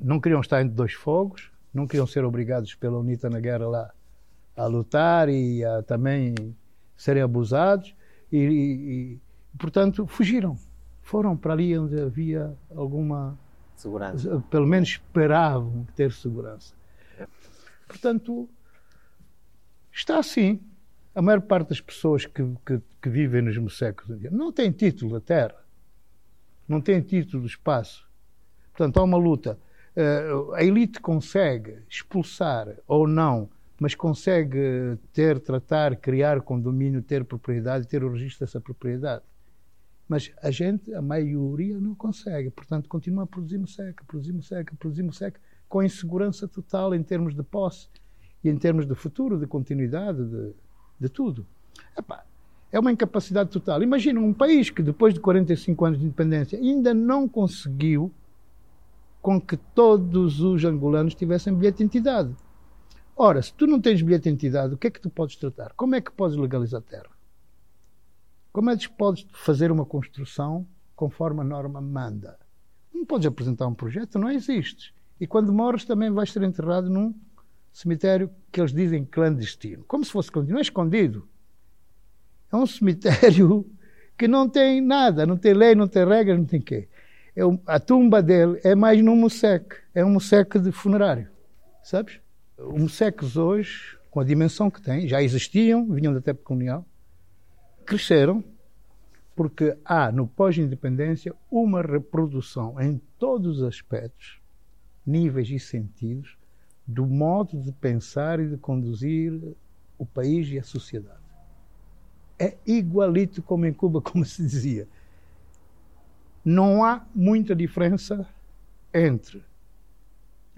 não 0.00 0.20
queriam 0.20 0.40
estar 0.40 0.60
entre 0.60 0.74
dois 0.74 0.92
fogos, 0.92 1.52
não 1.72 1.86
queriam 1.86 2.06
ser 2.06 2.24
obrigados 2.24 2.74
pela 2.74 2.98
UNITA 2.98 3.30
na 3.30 3.38
guerra 3.38 3.68
lá 3.68 3.90
a 4.56 4.66
lutar 4.66 5.28
e 5.28 5.64
a 5.64 5.82
também 5.82 6.34
serem 6.96 7.22
abusados 7.22 7.94
e, 8.30 8.38
e, 8.38 8.42
e 8.42 9.20
portanto 9.56 10.04
fugiram, 10.06 10.58
foram 11.00 11.36
para 11.36 11.52
ali 11.52 11.78
onde 11.78 11.98
havia 11.98 12.54
alguma 12.74 13.38
segurança, 13.76 14.42
pelo 14.50 14.66
menos 14.66 14.88
esperavam 14.90 15.86
ter 15.94 16.12
segurança. 16.12 16.74
Portanto, 17.86 18.48
Está 20.00 20.18
assim. 20.18 20.58
A 21.14 21.20
maior 21.20 21.42
parte 21.42 21.68
das 21.68 21.80
pessoas 21.80 22.24
que, 22.24 22.42
que, 22.64 22.80
que 23.02 23.10
vivem 23.10 23.42
nos 23.42 23.58
mocecos 23.58 24.08
não 24.32 24.50
tem 24.50 24.72
título 24.72 25.12
da 25.12 25.20
terra, 25.20 25.62
não 26.66 26.80
tem 26.80 27.02
título 27.02 27.42
do 27.42 27.46
espaço. 27.46 28.08
Portanto, 28.72 28.96
há 28.96 29.02
uma 29.02 29.18
luta. 29.18 29.58
Uh, 29.94 30.54
a 30.54 30.64
elite 30.64 31.00
consegue 31.00 31.82
expulsar 31.86 32.78
ou 32.86 33.06
não, 33.06 33.50
mas 33.78 33.94
consegue 33.94 34.96
ter, 35.12 35.38
tratar, 35.38 35.94
criar 35.96 36.40
condomínio, 36.40 37.02
ter 37.02 37.22
propriedade, 37.22 37.86
ter 37.86 38.02
o 38.02 38.10
registro 38.10 38.46
dessa 38.46 38.58
propriedade. 38.58 39.22
Mas 40.08 40.32
a 40.40 40.50
gente, 40.50 40.94
a 40.94 41.02
maioria, 41.02 41.78
não 41.78 41.94
consegue. 41.94 42.48
Portanto, 42.48 42.88
continua 42.88 43.24
a 43.24 43.26
produzir 43.26 43.58
moceca, 43.58 44.02
produzir 44.06 44.32
moceca, 44.32 44.74
produzir 44.78 45.02
moceca, 45.02 45.38
com 45.68 45.82
insegurança 45.82 46.48
total 46.48 46.94
em 46.94 47.02
termos 47.02 47.34
de 47.34 47.42
posse, 47.42 47.86
e 48.42 48.48
em 48.48 48.56
termos 48.56 48.86
de 48.86 48.94
futuro, 48.94 49.38
de 49.38 49.46
continuidade, 49.46 50.24
de, 50.24 50.52
de 50.98 51.08
tudo. 51.08 51.46
Epá, 51.96 52.24
é 52.72 52.78
uma 52.78 52.92
incapacidade 52.92 53.50
total. 53.50 53.82
Imagina 53.82 54.20
um 54.20 54.32
país 54.32 54.70
que 54.70 54.82
depois 54.82 55.14
de 55.14 55.20
45 55.20 55.84
anos 55.84 55.98
de 55.98 56.06
independência 56.06 56.58
ainda 56.58 56.94
não 56.94 57.28
conseguiu 57.28 58.12
com 59.20 59.40
que 59.40 59.56
todos 59.56 60.40
os 60.40 60.64
angolanos 60.64 61.14
tivessem 61.14 61.54
bilhete 61.54 61.78
de 61.78 61.84
identidade. 61.84 62.34
Ora, 63.16 63.42
se 63.42 63.52
tu 63.52 63.66
não 63.66 63.80
tens 63.80 64.00
bilhete 64.00 64.24
de 64.24 64.28
identidade, 64.30 64.74
o 64.74 64.78
que 64.78 64.86
é 64.86 64.90
que 64.90 65.00
tu 65.00 65.10
podes 65.10 65.36
tratar? 65.36 65.72
Como 65.74 65.94
é 65.94 66.00
que 66.00 66.10
podes 66.10 66.36
legalizar 66.36 66.80
a 66.80 66.82
terra? 66.82 67.10
Como 68.52 68.70
é 68.70 68.76
que 68.76 68.88
podes 68.88 69.26
fazer 69.32 69.70
uma 69.70 69.84
construção 69.84 70.66
conforme 71.00 71.40
a 71.40 71.44
norma 71.44 71.80
manda. 71.80 72.38
Não 72.92 73.06
podes 73.06 73.26
apresentar 73.26 73.66
um 73.66 73.72
projeto, 73.72 74.18
não 74.18 74.30
existe. 74.30 74.94
E 75.18 75.26
quando 75.26 75.50
morres 75.50 75.86
também 75.86 76.10
vais 76.10 76.30
ser 76.30 76.42
enterrado 76.42 76.90
num 76.90 77.14
cemitério 77.72 78.30
que 78.50 78.60
eles 78.60 78.72
dizem 78.72 79.04
clandestino. 79.04 79.84
Como 79.84 80.04
se 80.04 80.10
fosse 80.10 80.30
clandestino, 80.30 80.58
é 80.58 80.62
escondido. 80.62 81.28
É 82.52 82.56
um 82.56 82.66
cemitério 82.66 83.66
que 84.18 84.28
não 84.28 84.48
tem 84.48 84.80
nada, 84.80 85.26
não 85.26 85.36
tem 85.36 85.54
lei, 85.54 85.74
não 85.74 85.88
tem 85.88 86.06
regras, 86.06 86.38
não 86.38 86.44
tem 86.44 86.60
quê. 86.60 86.88
É 87.34 87.42
a 87.66 87.78
tumba 87.78 88.22
dele 88.22 88.60
é 88.64 88.74
mais 88.74 89.00
num 89.02 89.16
museque, 89.16 89.76
é 89.94 90.04
um 90.04 90.10
museque 90.10 90.58
de 90.58 90.72
funerário, 90.72 91.28
sabes? 91.82 92.20
Museques 92.58 93.36
hoje, 93.36 93.96
com 94.10 94.20
a 94.20 94.24
dimensão 94.24 94.70
que 94.70 94.82
têm, 94.82 95.08
já 95.08 95.22
existiam, 95.22 95.88
vinham 95.88 96.12
da 96.12 96.20
tempo 96.20 96.42
colonial, 96.42 96.84
cresceram, 97.86 98.44
porque 99.34 99.74
há 99.84 100.12
no 100.12 100.26
pós-independência 100.26 101.34
uma 101.50 101.80
reprodução 101.80 102.78
em 102.80 103.00
todos 103.18 103.58
os 103.58 103.62
aspectos, 103.62 104.38
níveis 105.06 105.48
e 105.48 105.58
sentidos, 105.58 106.36
do 106.90 107.06
modo 107.06 107.60
de 107.60 107.70
pensar 107.72 108.40
e 108.40 108.48
de 108.48 108.56
conduzir 108.56 109.32
o 109.96 110.04
país 110.04 110.48
e 110.48 110.58
a 110.58 110.64
sociedade. 110.64 111.20
É 112.38 112.56
igualito 112.66 113.42
como 113.42 113.66
em 113.66 113.72
Cuba, 113.72 114.00
como 114.02 114.24
se 114.24 114.42
dizia. 114.42 114.88
Não 116.44 116.84
há 116.84 117.06
muita 117.14 117.54
diferença 117.54 118.26
entre 118.92 119.44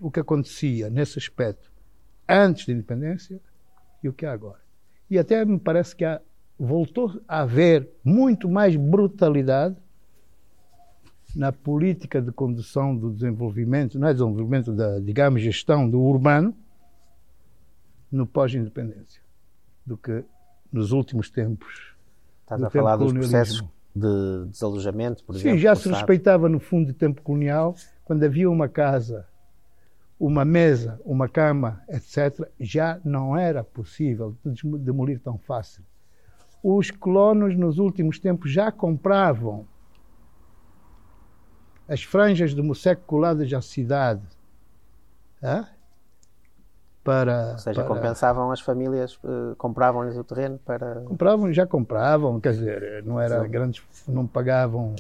o 0.01 0.11
que 0.11 0.21
acontecia 0.21 0.89
nesse 0.89 1.19
aspecto 1.19 1.71
antes 2.29 2.67
da 2.67 2.73
independência 2.73 3.41
e 4.03 4.09
o 4.09 4.13
que 4.13 4.25
há 4.25 4.33
agora. 4.33 4.61
E 5.11 5.19
até 5.19 5.45
me 5.45 5.59
parece 5.59 5.95
que 5.95 6.05
há 6.05 6.21
voltou 6.59 7.21
a 7.27 7.41
haver 7.41 7.91
muito 8.05 8.49
mais 8.49 8.77
brutalidade 8.77 9.77
na 11.35 11.53
política 11.53 12.21
de 12.21 12.31
condução 12.31 12.97
do 12.97 13.11
desenvolvimento, 13.11 13.99
não 13.99 14.09
é 14.09 14.13
desenvolvimento 14.13 14.73
da, 14.73 14.99
digamos, 14.99 15.43
gestão 15.43 15.89
do 15.89 16.01
urbano 16.01 16.55
no 18.11 18.27
pós-independência 18.27 19.23
do 19.85 19.97
que 19.97 20.25
nos 20.71 20.93
últimos 20.93 21.31
tempos. 21.31 21.95
Estás 22.43 22.63
a 22.63 22.71
falar 22.71 22.97
dos 22.97 23.13
processos 23.13 23.65
de 23.95 24.47
desalojamento, 24.51 25.25
por 25.25 25.35
exemplo? 25.35 25.57
Sim, 25.57 25.63
já 25.63 25.75
se 25.75 25.89
respeitava 25.89 26.49
no 26.49 26.61
fundo 26.61 26.89
do 26.89 26.95
tempo 26.95 27.23
colonial, 27.23 27.75
quando 28.05 28.23
havia 28.25 28.51
uma 28.51 28.69
casa, 28.69 29.27
uma 30.21 30.45
mesa, 30.45 31.01
uma 31.05 31.29
cama, 31.29 31.83
etc., 31.89 32.47
já 32.61 33.01
não 33.05 33.37
era 33.37 33.65
possível 33.65 34.37
demolir 34.45 35.19
tão 35.19 35.39
fácil 35.39 35.83
os 36.63 36.91
colonos 36.91 37.57
nos 37.57 37.79
últimos 37.79 38.19
tempos 38.19 38.53
já 38.53 38.71
compravam 38.71 39.67
as 41.89 42.03
franjas 42.03 42.55
de 42.55 42.63
moseque 42.63 43.03
coladas 43.07 43.53
à 43.53 43.61
cidade. 43.61 44.23
Para, 47.03 47.53
Ou 47.53 47.59
seja, 47.59 47.83
para... 47.83 47.95
compensavam 47.95 48.53
as 48.53 48.61
famílias, 48.61 49.19
uh, 49.25 49.57
compravam-lhes 49.59 50.17
o 50.17 50.23
terreno 50.23 50.59
para. 50.65 51.01
Compravam, 51.01 51.53
já 51.53 51.67
compravam, 51.67 52.41
quer 52.41 52.53
dizer, 52.53 53.03
não 53.05 53.21
era 53.21 53.43
Sim. 53.43 53.51
grandes, 53.51 53.83
não 54.07 54.25
pagavam 54.25 54.95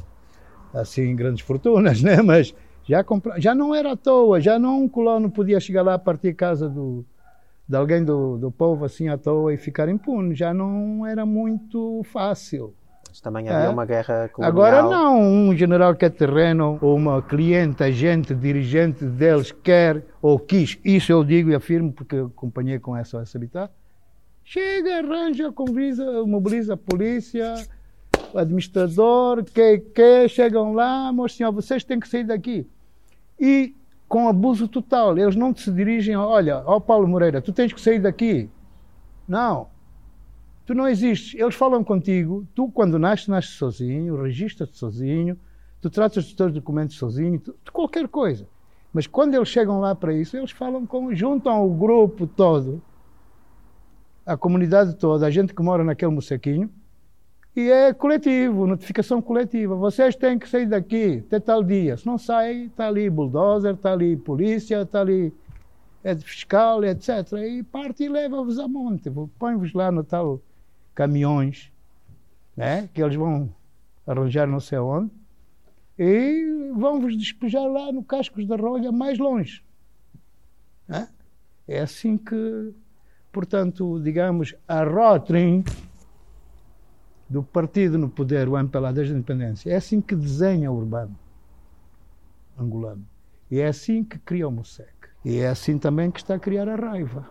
assim 0.74 1.14
grandes 1.14 1.44
fortunas, 1.44 2.02
né? 2.02 2.20
mas 2.20 2.52
já, 2.84 3.04
compra... 3.04 3.40
já 3.40 3.54
não 3.54 3.72
era 3.72 3.92
à 3.92 3.96
toa, 3.96 4.40
já 4.40 4.58
não 4.58 4.82
um 4.82 4.88
colono 4.88 5.30
podia 5.30 5.60
chegar 5.60 5.82
lá 5.82 5.94
a 5.94 5.98
partir 5.98 6.34
casa 6.34 6.68
do, 6.68 7.04
de 7.68 7.76
alguém 7.76 8.04
do, 8.04 8.36
do 8.36 8.50
povo 8.50 8.84
assim 8.84 9.08
à 9.08 9.16
toa 9.16 9.54
e 9.54 9.56
ficar 9.56 9.88
impune. 9.88 10.34
Já 10.34 10.52
não 10.52 11.06
era 11.06 11.24
muito 11.24 12.02
fácil. 12.04 12.74
Mas 13.12 13.20
também 13.20 13.46
havia 13.46 13.66
é. 13.66 13.68
uma 13.68 13.84
guerra 13.84 14.30
colonial. 14.30 14.50
Agora 14.50 14.82
não, 14.88 15.20
um 15.20 15.54
general 15.54 15.94
quer 15.94 16.08
terreno, 16.08 16.78
ou 16.80 16.96
uma 16.96 17.20
cliente, 17.20 17.84
agente, 17.84 18.34
dirigente 18.34 19.04
deles 19.04 19.52
quer 19.52 20.02
ou 20.22 20.38
quis, 20.38 20.78
isso 20.82 21.12
eu 21.12 21.22
digo 21.22 21.50
e 21.50 21.54
afirmo 21.54 21.92
porque 21.92 22.16
acompanhei 22.16 22.78
com 22.78 22.96
essa 22.96 23.22
habitat. 23.34 23.70
Chega, 24.42 25.00
arranja, 25.00 25.52
convisa, 25.52 26.24
mobiliza 26.24 26.72
a 26.72 26.76
polícia, 26.78 27.54
o 28.32 28.38
administrador, 28.38 29.44
que, 29.44 29.78
que, 29.94 30.26
chegam 30.28 30.72
lá, 30.72 31.12
moço 31.12 31.36
senhor, 31.36 31.52
vocês 31.52 31.84
têm 31.84 32.00
que 32.00 32.08
sair 32.08 32.24
daqui. 32.24 32.66
E 33.38 33.74
com 34.08 34.26
abuso 34.26 34.66
total. 34.68 35.18
Eles 35.18 35.36
não 35.36 35.54
se 35.54 35.70
dirigem, 35.70 36.16
olha, 36.16 36.62
ó 36.64 36.80
Paulo 36.80 37.06
Moreira, 37.06 37.42
tu 37.42 37.52
tens 37.52 37.74
que 37.74 37.80
sair 37.80 37.98
daqui. 37.98 38.48
Não. 39.28 39.68
Tu 40.64 40.74
não 40.74 40.88
existes. 40.88 41.38
Eles 41.38 41.54
falam 41.54 41.82
contigo, 41.82 42.46
tu 42.54 42.68
quando 42.68 42.98
nasces, 42.98 43.28
nasces 43.28 43.54
sozinho, 43.54 44.22
registras-te 44.22 44.76
sozinho, 44.76 45.38
tu 45.80 45.90
tratas 45.90 46.24
dos 46.24 46.34
teus 46.34 46.52
documentos 46.52 46.96
sozinho, 46.96 47.40
tu, 47.40 47.54
qualquer 47.72 48.08
coisa. 48.08 48.46
Mas 48.92 49.06
quando 49.06 49.34
eles 49.34 49.48
chegam 49.48 49.80
lá 49.80 49.94
para 49.94 50.12
isso, 50.14 50.36
eles 50.36 50.50
falam 50.50 50.86
com, 50.86 51.14
juntam 51.14 51.66
o 51.66 51.74
grupo 51.74 52.26
todo, 52.26 52.80
a 54.24 54.36
comunidade 54.36 54.94
toda, 54.94 55.26
a 55.26 55.30
gente 55.30 55.54
que 55.54 55.62
mora 55.62 55.82
naquele 55.82 56.12
mocequinho, 56.12 56.70
e 57.54 57.70
é 57.70 57.92
coletivo, 57.92 58.66
notificação 58.66 59.20
coletiva. 59.20 59.74
Vocês 59.74 60.16
têm 60.16 60.38
que 60.38 60.48
sair 60.48 60.66
daqui 60.66 61.22
até 61.26 61.38
tal 61.38 61.62
dia. 61.62 61.98
Se 61.98 62.06
não 62.06 62.16
saem, 62.16 62.64
está 62.66 62.88
ali 62.88 63.10
bulldozer, 63.10 63.74
está 63.74 63.92
ali 63.92 64.16
polícia, 64.16 64.80
está 64.80 65.02
ali 65.02 65.34
é 66.02 66.16
fiscal, 66.16 66.82
etc. 66.84 67.08
E 67.46 67.62
parte 67.62 68.04
e 68.04 68.08
leva-vos 68.08 68.58
a 68.58 68.66
monte. 68.66 69.10
Põe-vos 69.38 69.72
lá 69.72 69.92
no 69.92 70.02
tal 70.02 70.40
caminhões, 70.94 71.72
né? 72.56 72.88
que 72.92 73.02
eles 73.02 73.16
vão 73.16 73.54
arranjar 74.06 74.46
não 74.46 74.60
sei 74.60 74.78
onde, 74.78 75.10
e 75.98 76.72
vão-vos 76.74 77.16
despejar 77.16 77.64
lá 77.64 77.92
no 77.92 78.02
Cascos 78.02 78.46
da 78.46 78.56
Rolha, 78.56 78.90
mais 78.90 79.18
longe. 79.18 79.62
Né? 80.88 81.08
É 81.68 81.80
assim 81.80 82.16
que, 82.16 82.74
portanto, 83.30 84.00
digamos, 84.00 84.54
a 84.66 84.82
Rotring 84.82 85.64
do 87.28 87.42
partido 87.42 87.96
no 87.96 88.10
poder, 88.10 88.48
o 88.48 88.58
MPLA, 88.58 88.92
desde 88.92 89.14
a 89.14 89.16
independência. 89.16 89.70
É 89.70 89.76
assim 89.76 90.00
que 90.00 90.14
desenha 90.14 90.70
o 90.70 90.76
urbano 90.76 91.18
angolano. 92.58 93.06
E 93.50 93.58
é 93.58 93.66
assim 93.66 94.04
que 94.04 94.18
cria 94.18 94.46
o 94.46 94.50
MOSEC. 94.50 94.92
E 95.24 95.38
é 95.38 95.48
assim 95.48 95.78
também 95.78 96.10
que 96.10 96.20
está 96.20 96.34
a 96.34 96.38
criar 96.38 96.68
a 96.68 96.74
raiva, 96.74 97.28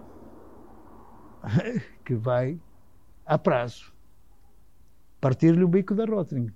que 2.05 2.15
vai 2.15 2.59
a 3.25 3.37
prazo 3.37 3.91
partir-lhe 5.21 5.63
o 5.63 5.67
bico 5.67 5.93
da 5.93 6.03
Rotring. 6.03 6.49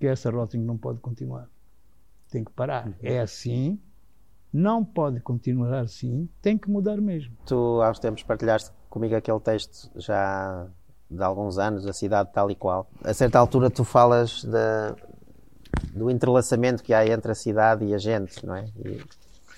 Que 0.00 0.06
essa 0.06 0.30
Rotring 0.30 0.62
não 0.62 0.78
pode 0.78 0.98
continuar. 0.98 1.46
Tem 2.30 2.42
que 2.42 2.50
parar. 2.50 2.86
Uhum. 2.86 2.94
É 3.02 3.20
assim, 3.20 3.78
não 4.50 4.82
pode 4.82 5.20
continuar 5.20 5.80
assim, 5.80 6.28
tem 6.40 6.56
que 6.56 6.70
mudar 6.70 6.96
mesmo. 6.96 7.36
Tu, 7.44 7.54
há 7.82 7.90
uns 7.90 7.98
tempos, 7.98 8.22
partilhaste 8.22 8.70
comigo 8.88 9.14
aquele 9.14 9.40
texto 9.40 9.90
já 9.94 10.66
de 11.10 11.22
alguns 11.22 11.58
anos, 11.58 11.86
a 11.86 11.92
cidade 11.92 12.30
tal 12.32 12.50
e 12.50 12.54
qual. 12.54 12.88
A 13.04 13.12
certa 13.12 13.38
altura 13.38 13.68
tu 13.68 13.84
falas 13.84 14.44
de, 14.44 15.92
do 15.92 16.08
entrelaçamento 16.08 16.82
que 16.82 16.94
há 16.94 17.06
entre 17.06 17.32
a 17.32 17.34
cidade 17.34 17.84
e 17.84 17.92
a 17.92 17.98
gente, 17.98 18.46
não 18.46 18.54
é? 18.54 18.64
E, 18.84 19.04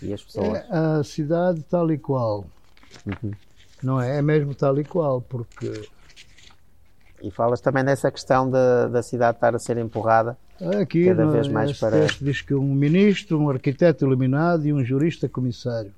e 0.03 0.13
as 0.13 0.25
pessoas. 0.25 0.59
É 0.59 0.67
a 0.71 1.05
cidade 1.05 1.63
tal 1.65 1.93
e 1.93 1.99
qual. 1.99 2.47
Uhum. 3.07 3.33
Não 3.83 4.01
é? 4.01 4.19
É 4.19 4.23
mesmo 4.23 4.55
tal 4.55 4.79
e 4.79 4.85
qual, 4.85 5.21
porque. 5.21 5.89
E 7.23 7.31
falas 7.31 7.61
também 7.61 7.85
dessa 7.85 8.11
questão 8.11 8.47
de, 8.47 8.89
da 8.91 9.03
cidade 9.03 9.37
estar 9.37 9.55
a 9.55 9.59
ser 9.59 9.79
empurrada 9.79 10.37
Aqui, 10.81 11.07
cada 11.07 11.27
vez 11.27 11.49
mais 11.49 11.79
para. 11.79 12.07
diz 12.21 12.41
que 12.41 12.55
um 12.55 12.75
ministro, 12.75 13.39
um 13.41 13.49
arquiteto 13.51 14.05
iluminado 14.05 14.67
e 14.67 14.73
um 14.73 14.85
jurista 14.85 15.29
comissário 15.29 15.93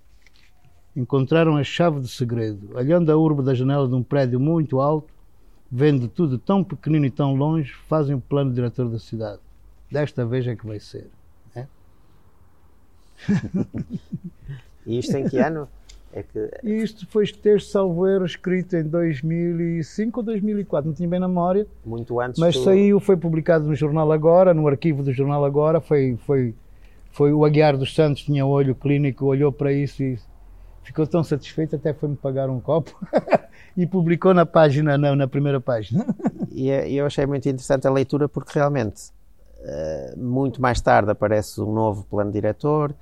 encontraram 0.96 1.56
a 1.56 1.64
chave 1.64 2.00
de 2.00 2.08
segredo. 2.08 2.70
Olhando 2.74 3.10
a 3.10 3.16
urbe 3.16 3.42
da 3.42 3.54
janela 3.54 3.88
de 3.88 3.94
um 3.94 4.02
prédio 4.02 4.38
muito 4.38 4.80
alto, 4.80 5.12
vendo 5.70 6.08
tudo 6.08 6.38
tão 6.38 6.62
pequenino 6.62 7.04
e 7.04 7.10
tão 7.10 7.34
longe, 7.34 7.74
fazem 7.88 8.14
o 8.14 8.20
plano 8.20 8.52
diretor 8.52 8.88
da 8.88 8.98
cidade. 8.98 9.40
Desta 9.90 10.24
vez 10.24 10.46
é 10.46 10.54
que 10.54 10.66
vai 10.66 10.78
ser. 10.78 11.10
É? 11.54 11.66
e 14.86 14.98
isto 14.98 15.16
em 15.16 15.28
que 15.28 15.38
ano? 15.38 15.68
É 16.16 16.22
que... 16.22 16.48
Isto 16.62 17.08
foi 17.08 17.26
texto, 17.26 17.70
salvo 17.70 18.06
erro, 18.06 18.24
escrito 18.24 18.76
em 18.76 18.84
2005 18.84 20.20
ou 20.20 20.24
2004, 20.24 20.88
não 20.88 20.94
tinha 20.94 21.08
bem 21.08 21.18
na 21.18 21.26
memória. 21.26 21.66
Muito 21.84 22.20
antes 22.20 22.38
Mas 22.38 22.54
do... 22.54 22.62
saiu, 22.62 23.00
foi 23.00 23.16
publicado 23.16 23.66
no 23.66 23.74
Jornal 23.74 24.12
Agora, 24.12 24.54
no 24.54 24.68
arquivo 24.68 25.02
do 25.02 25.12
Jornal 25.12 25.44
Agora, 25.44 25.80
foi, 25.80 26.16
foi, 26.24 26.54
foi 27.10 27.32
o 27.32 27.44
Aguiar 27.44 27.76
dos 27.76 27.92
Santos, 27.92 28.22
tinha 28.22 28.46
olho 28.46 28.76
clínico, 28.76 29.26
olhou 29.26 29.50
para 29.50 29.72
isso 29.72 30.04
e 30.04 30.16
ficou 30.84 31.04
tão 31.04 31.24
satisfeito, 31.24 31.74
até 31.74 31.92
foi-me 31.92 32.14
pagar 32.14 32.48
um 32.48 32.60
copo. 32.60 32.96
e 33.76 33.84
publicou 33.84 34.32
na 34.32 34.46
página, 34.46 34.96
na, 34.96 35.16
na 35.16 35.26
primeira 35.26 35.60
página. 35.60 36.06
É, 36.56 36.88
e 36.88 36.96
eu 36.96 37.06
achei 37.06 37.26
muito 37.26 37.48
interessante 37.48 37.88
a 37.88 37.90
leitura 37.90 38.28
porque 38.28 38.56
realmente 38.56 39.10
uh, 39.58 40.16
muito 40.16 40.62
mais 40.62 40.80
tarde 40.80 41.10
aparece 41.10 41.60
um 41.60 41.72
novo 41.72 42.04
plano 42.04 42.30
diretor. 42.30 42.94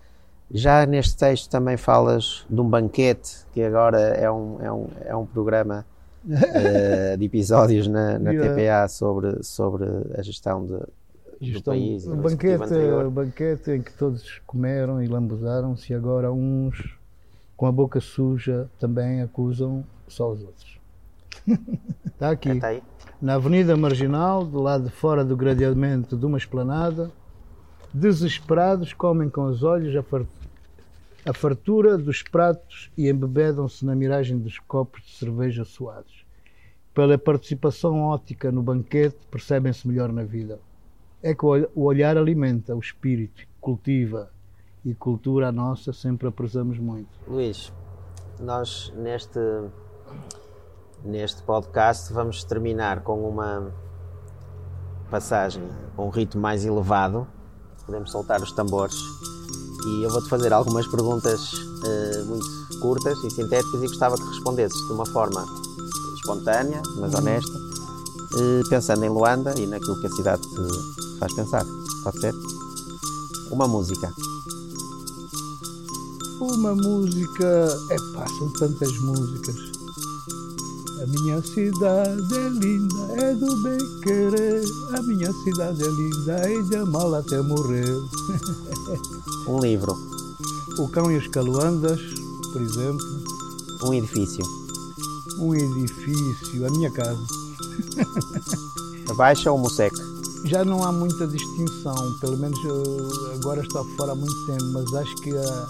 Já 0.53 0.85
neste 0.87 1.17
texto 1.17 1.49
também 1.51 1.77
falas 1.77 2.45
de 2.49 2.61
um 2.61 2.69
banquete, 2.69 3.47
que 3.53 3.63
agora 3.63 3.99
é 3.99 4.31
um, 4.31 4.61
é 4.61 4.73
um, 4.73 4.87
é 5.07 5.17
um 5.17 5.27
programa 5.27 5.87
uh, 6.25 7.17
de 7.17 7.25
episódios 7.25 7.87
na, 7.87 8.19
na 8.19 8.31
TPA 8.37 8.87
sobre, 8.89 9.43
sobre 9.43 9.87
a 10.17 10.23
gestão 10.23 10.67
de, 10.67 11.53
do 11.53 11.63
país. 11.63 12.07
um 12.07 12.17
banquete, 12.17 12.65
banquete 13.11 13.71
em 13.71 13.83
que 13.83 13.93
todos 13.95 14.41
comeram 14.47 15.03
e 15.03 15.09
lambuzaram-se 15.09 15.93
e 15.93 15.97
agora 15.97 16.31
uns 16.33 16.97
com 17.57 17.67
a 17.67 17.73
boca 17.73 18.01
suja 18.01 18.69
também 18.79 19.23
acusam 19.23 19.85
só 20.07 20.31
os 20.31 20.43
outros. 20.43 20.79
Está 22.07 22.31
aqui. 22.33 22.61
Aí? 22.63 22.83
na 23.23 23.35
Avenida 23.35 23.77
Marginal, 23.77 24.45
do 24.45 24.61
lado 24.61 24.85
de 24.85 24.91
fora 24.91 25.25
do 25.25 25.37
gradeamento 25.37 26.17
de 26.17 26.27
uma 26.27 26.37
esplanada, 26.37 27.09
desesperados 27.95 28.93
comem 28.93 29.31
com 29.31 29.45
os 29.45 29.63
olhos 29.63 29.95
a, 29.95 30.03
a 31.25 31.33
fartura 31.33 31.97
dos 31.97 32.23
pratos 32.23 32.91
e 32.97 33.09
embebedam-se 33.09 33.85
na 33.85 33.95
miragem 33.95 34.39
dos 34.39 34.59
copos 34.59 35.03
de 35.03 35.13
cerveja 35.13 35.65
suados. 35.65 36.25
Pela 36.93 37.17
participação 37.17 38.01
ótica 38.03 38.51
no 38.53 38.63
banquete, 38.63 39.17
percebem-se 39.31 39.87
melhor 39.87 40.13
na 40.13 40.25
vida. 40.25 40.59
É 41.23 41.35
que 41.35 41.45
o 41.45 41.49
ol- 41.49 41.71
o 41.75 41.85
olhar 41.85 42.17
alimenta 42.19 42.75
o 42.75 42.81
espírito, 42.81 43.43
cultiva 43.61 44.31
e 44.85 44.93
cultura 44.95 45.49
a 45.49 45.53
nossa 45.53 45.93
sempre 45.93 46.27
a 46.29 46.33
prezamos 46.33 46.79
muito. 46.79 47.09
Luís, 47.27 47.73
nós 48.41 48.93
neste, 48.97 49.39
neste 51.05 51.43
podcast 51.45 52.13
vamos 52.13 52.43
terminar 52.43 53.03
com 53.03 53.27
uma 53.29 53.73
passagem, 55.09 55.63
um 55.97 56.09
ritmo 56.09 56.43
mais 56.43 56.65
elevado. 56.65 57.27
Podemos 57.87 58.11
soltar 58.11 58.41
os 58.43 58.51
tambores 58.53 58.97
e 59.87 60.03
eu 60.03 60.11
vou-te 60.11 60.29
fazer 60.29 60.53
algumas 60.53 60.87
perguntas 60.87 61.53
eh, 61.85 62.25
muito 62.27 62.47
curtas 62.81 63.17
e 63.25 63.31
sintéticas 63.31 63.83
e 63.83 63.87
gostava 63.87 64.17
que 64.17 64.25
respondesses 64.25 64.79
de 64.87 64.93
uma 64.93 65.07
forma 65.07 65.47
espontânea, 66.17 66.83
mas 66.97 67.15
honesta, 67.15 67.59
eh, 68.37 68.63
pensando 68.69 69.05
em 69.05 69.09
Luanda 69.09 69.55
e 69.59 69.67
naquilo 69.67 70.01
que 70.01 70.07
a 70.07 70.11
cidade 70.11 70.43
te 70.43 71.19
faz 71.19 71.33
pensar. 71.35 71.65
Pode 72.03 72.21
ser? 72.21 72.35
Uma 73.51 73.69
música. 73.69 74.13
Uma 76.41 76.75
música. 76.75 77.69
É 77.91 77.97
pá, 78.15 78.27
são 78.39 78.53
tantas 78.55 78.93
músicas. 78.99 79.72
A 81.03 81.07
minha 81.07 81.43
cidade 81.43 82.33
é 82.33 82.49
linda, 82.49 82.97
é 83.21 83.35
do 83.35 83.57
bem 83.65 84.01
querer. 84.03 84.63
A 84.97 85.03
minha 85.03 85.33
cidade 85.33 85.83
é 85.83 85.89
linda, 85.89 86.33
é 86.35 86.63
de 86.63 86.77
amá-la 86.77 87.19
até 87.19 87.43
morrer. 87.43 87.85
Um 89.49 89.59
livro. 89.59 89.97
O 90.79 90.89
Cão 90.91 91.11
e 91.11 91.17
os 91.17 91.27
Caluandas, 91.27 92.01
por 92.53 92.63
exemplo. 92.63 93.05
Um 93.83 93.95
edifício. 93.95 94.45
Um 95.41 95.53
edifício, 95.53 96.67
a 96.69 96.71
minha 96.71 96.91
casa. 96.93 97.27
Baixa 99.17 99.51
ou 99.51 99.59
Mosec? 99.59 99.93
Já 100.45 100.65
não 100.65 100.85
há 100.85 100.93
muita 100.93 101.27
distinção, 101.27 101.97
pelo 102.21 102.37
menos 102.37 102.65
eu 102.65 103.11
agora 103.35 103.61
estou 103.61 103.85
fora 103.97 104.13
há 104.13 104.15
muito 104.15 104.47
tempo, 104.47 104.65
mas 104.73 104.95
acho 104.95 105.17
que 105.17 105.37
a, 105.37 105.69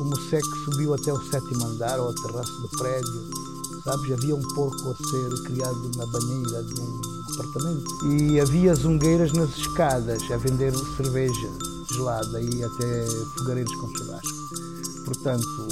o 0.00 0.04
Mosec 0.06 0.44
subiu 0.64 0.92
até 0.94 1.12
o 1.12 1.22
sétimo 1.30 1.66
andar 1.66 2.00
ou 2.00 2.10
a 2.10 2.14
terraço 2.14 2.60
do 2.62 2.68
prédio, 2.76 3.51
sabes? 3.84 4.12
Havia 4.12 4.34
um 4.34 4.42
porco 4.54 4.90
a 4.90 4.94
ser 4.94 5.42
criado 5.44 5.90
na 5.96 6.06
banheira 6.06 6.62
de 6.64 6.80
um 6.80 7.00
apartamento 7.34 8.06
e 8.06 8.40
havia 8.40 8.74
zungueiras 8.74 9.32
nas 9.32 9.50
escadas 9.56 10.22
a 10.30 10.36
vender 10.36 10.72
cerveja 10.96 11.50
gelada 11.92 12.40
e 12.40 12.64
até 12.64 13.06
fogareiros 13.38 13.74
com 13.76 13.88
churrasco. 13.96 15.04
Portanto, 15.04 15.68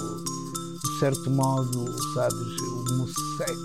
de 0.85 0.99
certo 0.99 1.31
modo, 1.31 1.87
sabes, 2.15 2.61
o 2.63 2.85
Mosec 2.97 3.59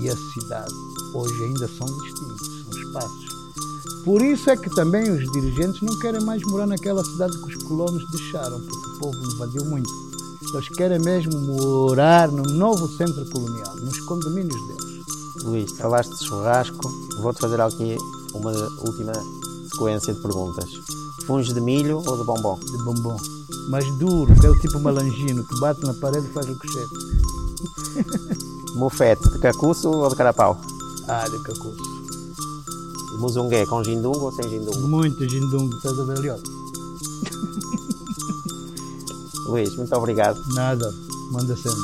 e 0.00 0.08
a 0.08 0.16
cidade 0.16 0.74
hoje 1.14 1.44
ainda 1.44 1.68
são 1.68 1.86
distintos, 1.86 2.46
são 2.64 2.82
espaços. 2.82 3.36
Por 4.04 4.22
isso 4.22 4.50
é 4.50 4.56
que 4.56 4.70
também 4.70 5.10
os 5.10 5.30
dirigentes 5.32 5.80
não 5.82 5.98
querem 5.98 6.22
mais 6.22 6.42
morar 6.44 6.66
naquela 6.66 7.04
cidade 7.04 7.36
que 7.38 7.56
os 7.56 7.64
colonos 7.64 8.04
deixaram, 8.10 8.60
porque 8.60 8.88
o 8.88 8.98
povo 8.98 9.32
invadiu 9.34 9.64
muito. 9.64 10.05
Eles 10.54 10.68
querem 10.70 10.98
mesmo 11.00 11.38
morar 11.40 12.28
no 12.28 12.42
novo 12.42 12.88
centro 12.88 13.24
colonial, 13.30 13.76
nos 13.76 13.98
condomínios 14.00 14.66
deles. 14.68 15.04
Luís, 15.44 15.70
falaste 15.78 16.10
de 16.10 16.24
churrasco. 16.26 16.90
Vou-te 17.20 17.40
fazer 17.40 17.60
aqui 17.60 17.96
uma 18.34 18.52
última 18.86 19.12
sequência 19.70 20.14
de 20.14 20.20
perguntas. 20.20 20.70
Funge 21.26 21.52
de 21.52 21.60
milho 21.60 22.02
ou 22.06 22.16
de 22.16 22.24
bombom? 22.24 22.58
De 22.58 22.84
bombom. 22.84 23.16
Mais 23.68 23.84
duro, 23.98 24.32
aquele 24.32 24.58
tipo 24.60 24.78
malangino 24.80 25.44
que 25.44 25.60
bate 25.60 25.82
na 25.82 25.94
parede 25.94 26.26
e 26.26 26.32
faz 26.32 26.46
ricochete. 26.46 26.94
Mofete 28.76 29.28
de 29.30 29.38
cacuço 29.38 29.90
ou 29.90 30.08
de 30.08 30.16
carapau? 30.16 30.60
Ah, 31.08 31.28
de 31.28 31.42
cacuço. 31.42 31.96
Muzungué 33.18 33.64
com 33.66 33.82
gindungo 33.82 34.26
ou 34.26 34.32
sem 34.32 34.48
gindungo? 34.48 34.86
Muito 34.88 35.28
gindungo, 35.28 35.74
estás 35.76 35.98
a 35.98 36.04
ver 36.04 36.18
ali? 36.18 36.30
ó. 36.30 36.55
Luís, 39.46 39.76
muito 39.76 39.94
obrigado. 39.94 40.40
Nada, 40.54 40.92
manda 41.30 41.56
sempre. 41.56 41.80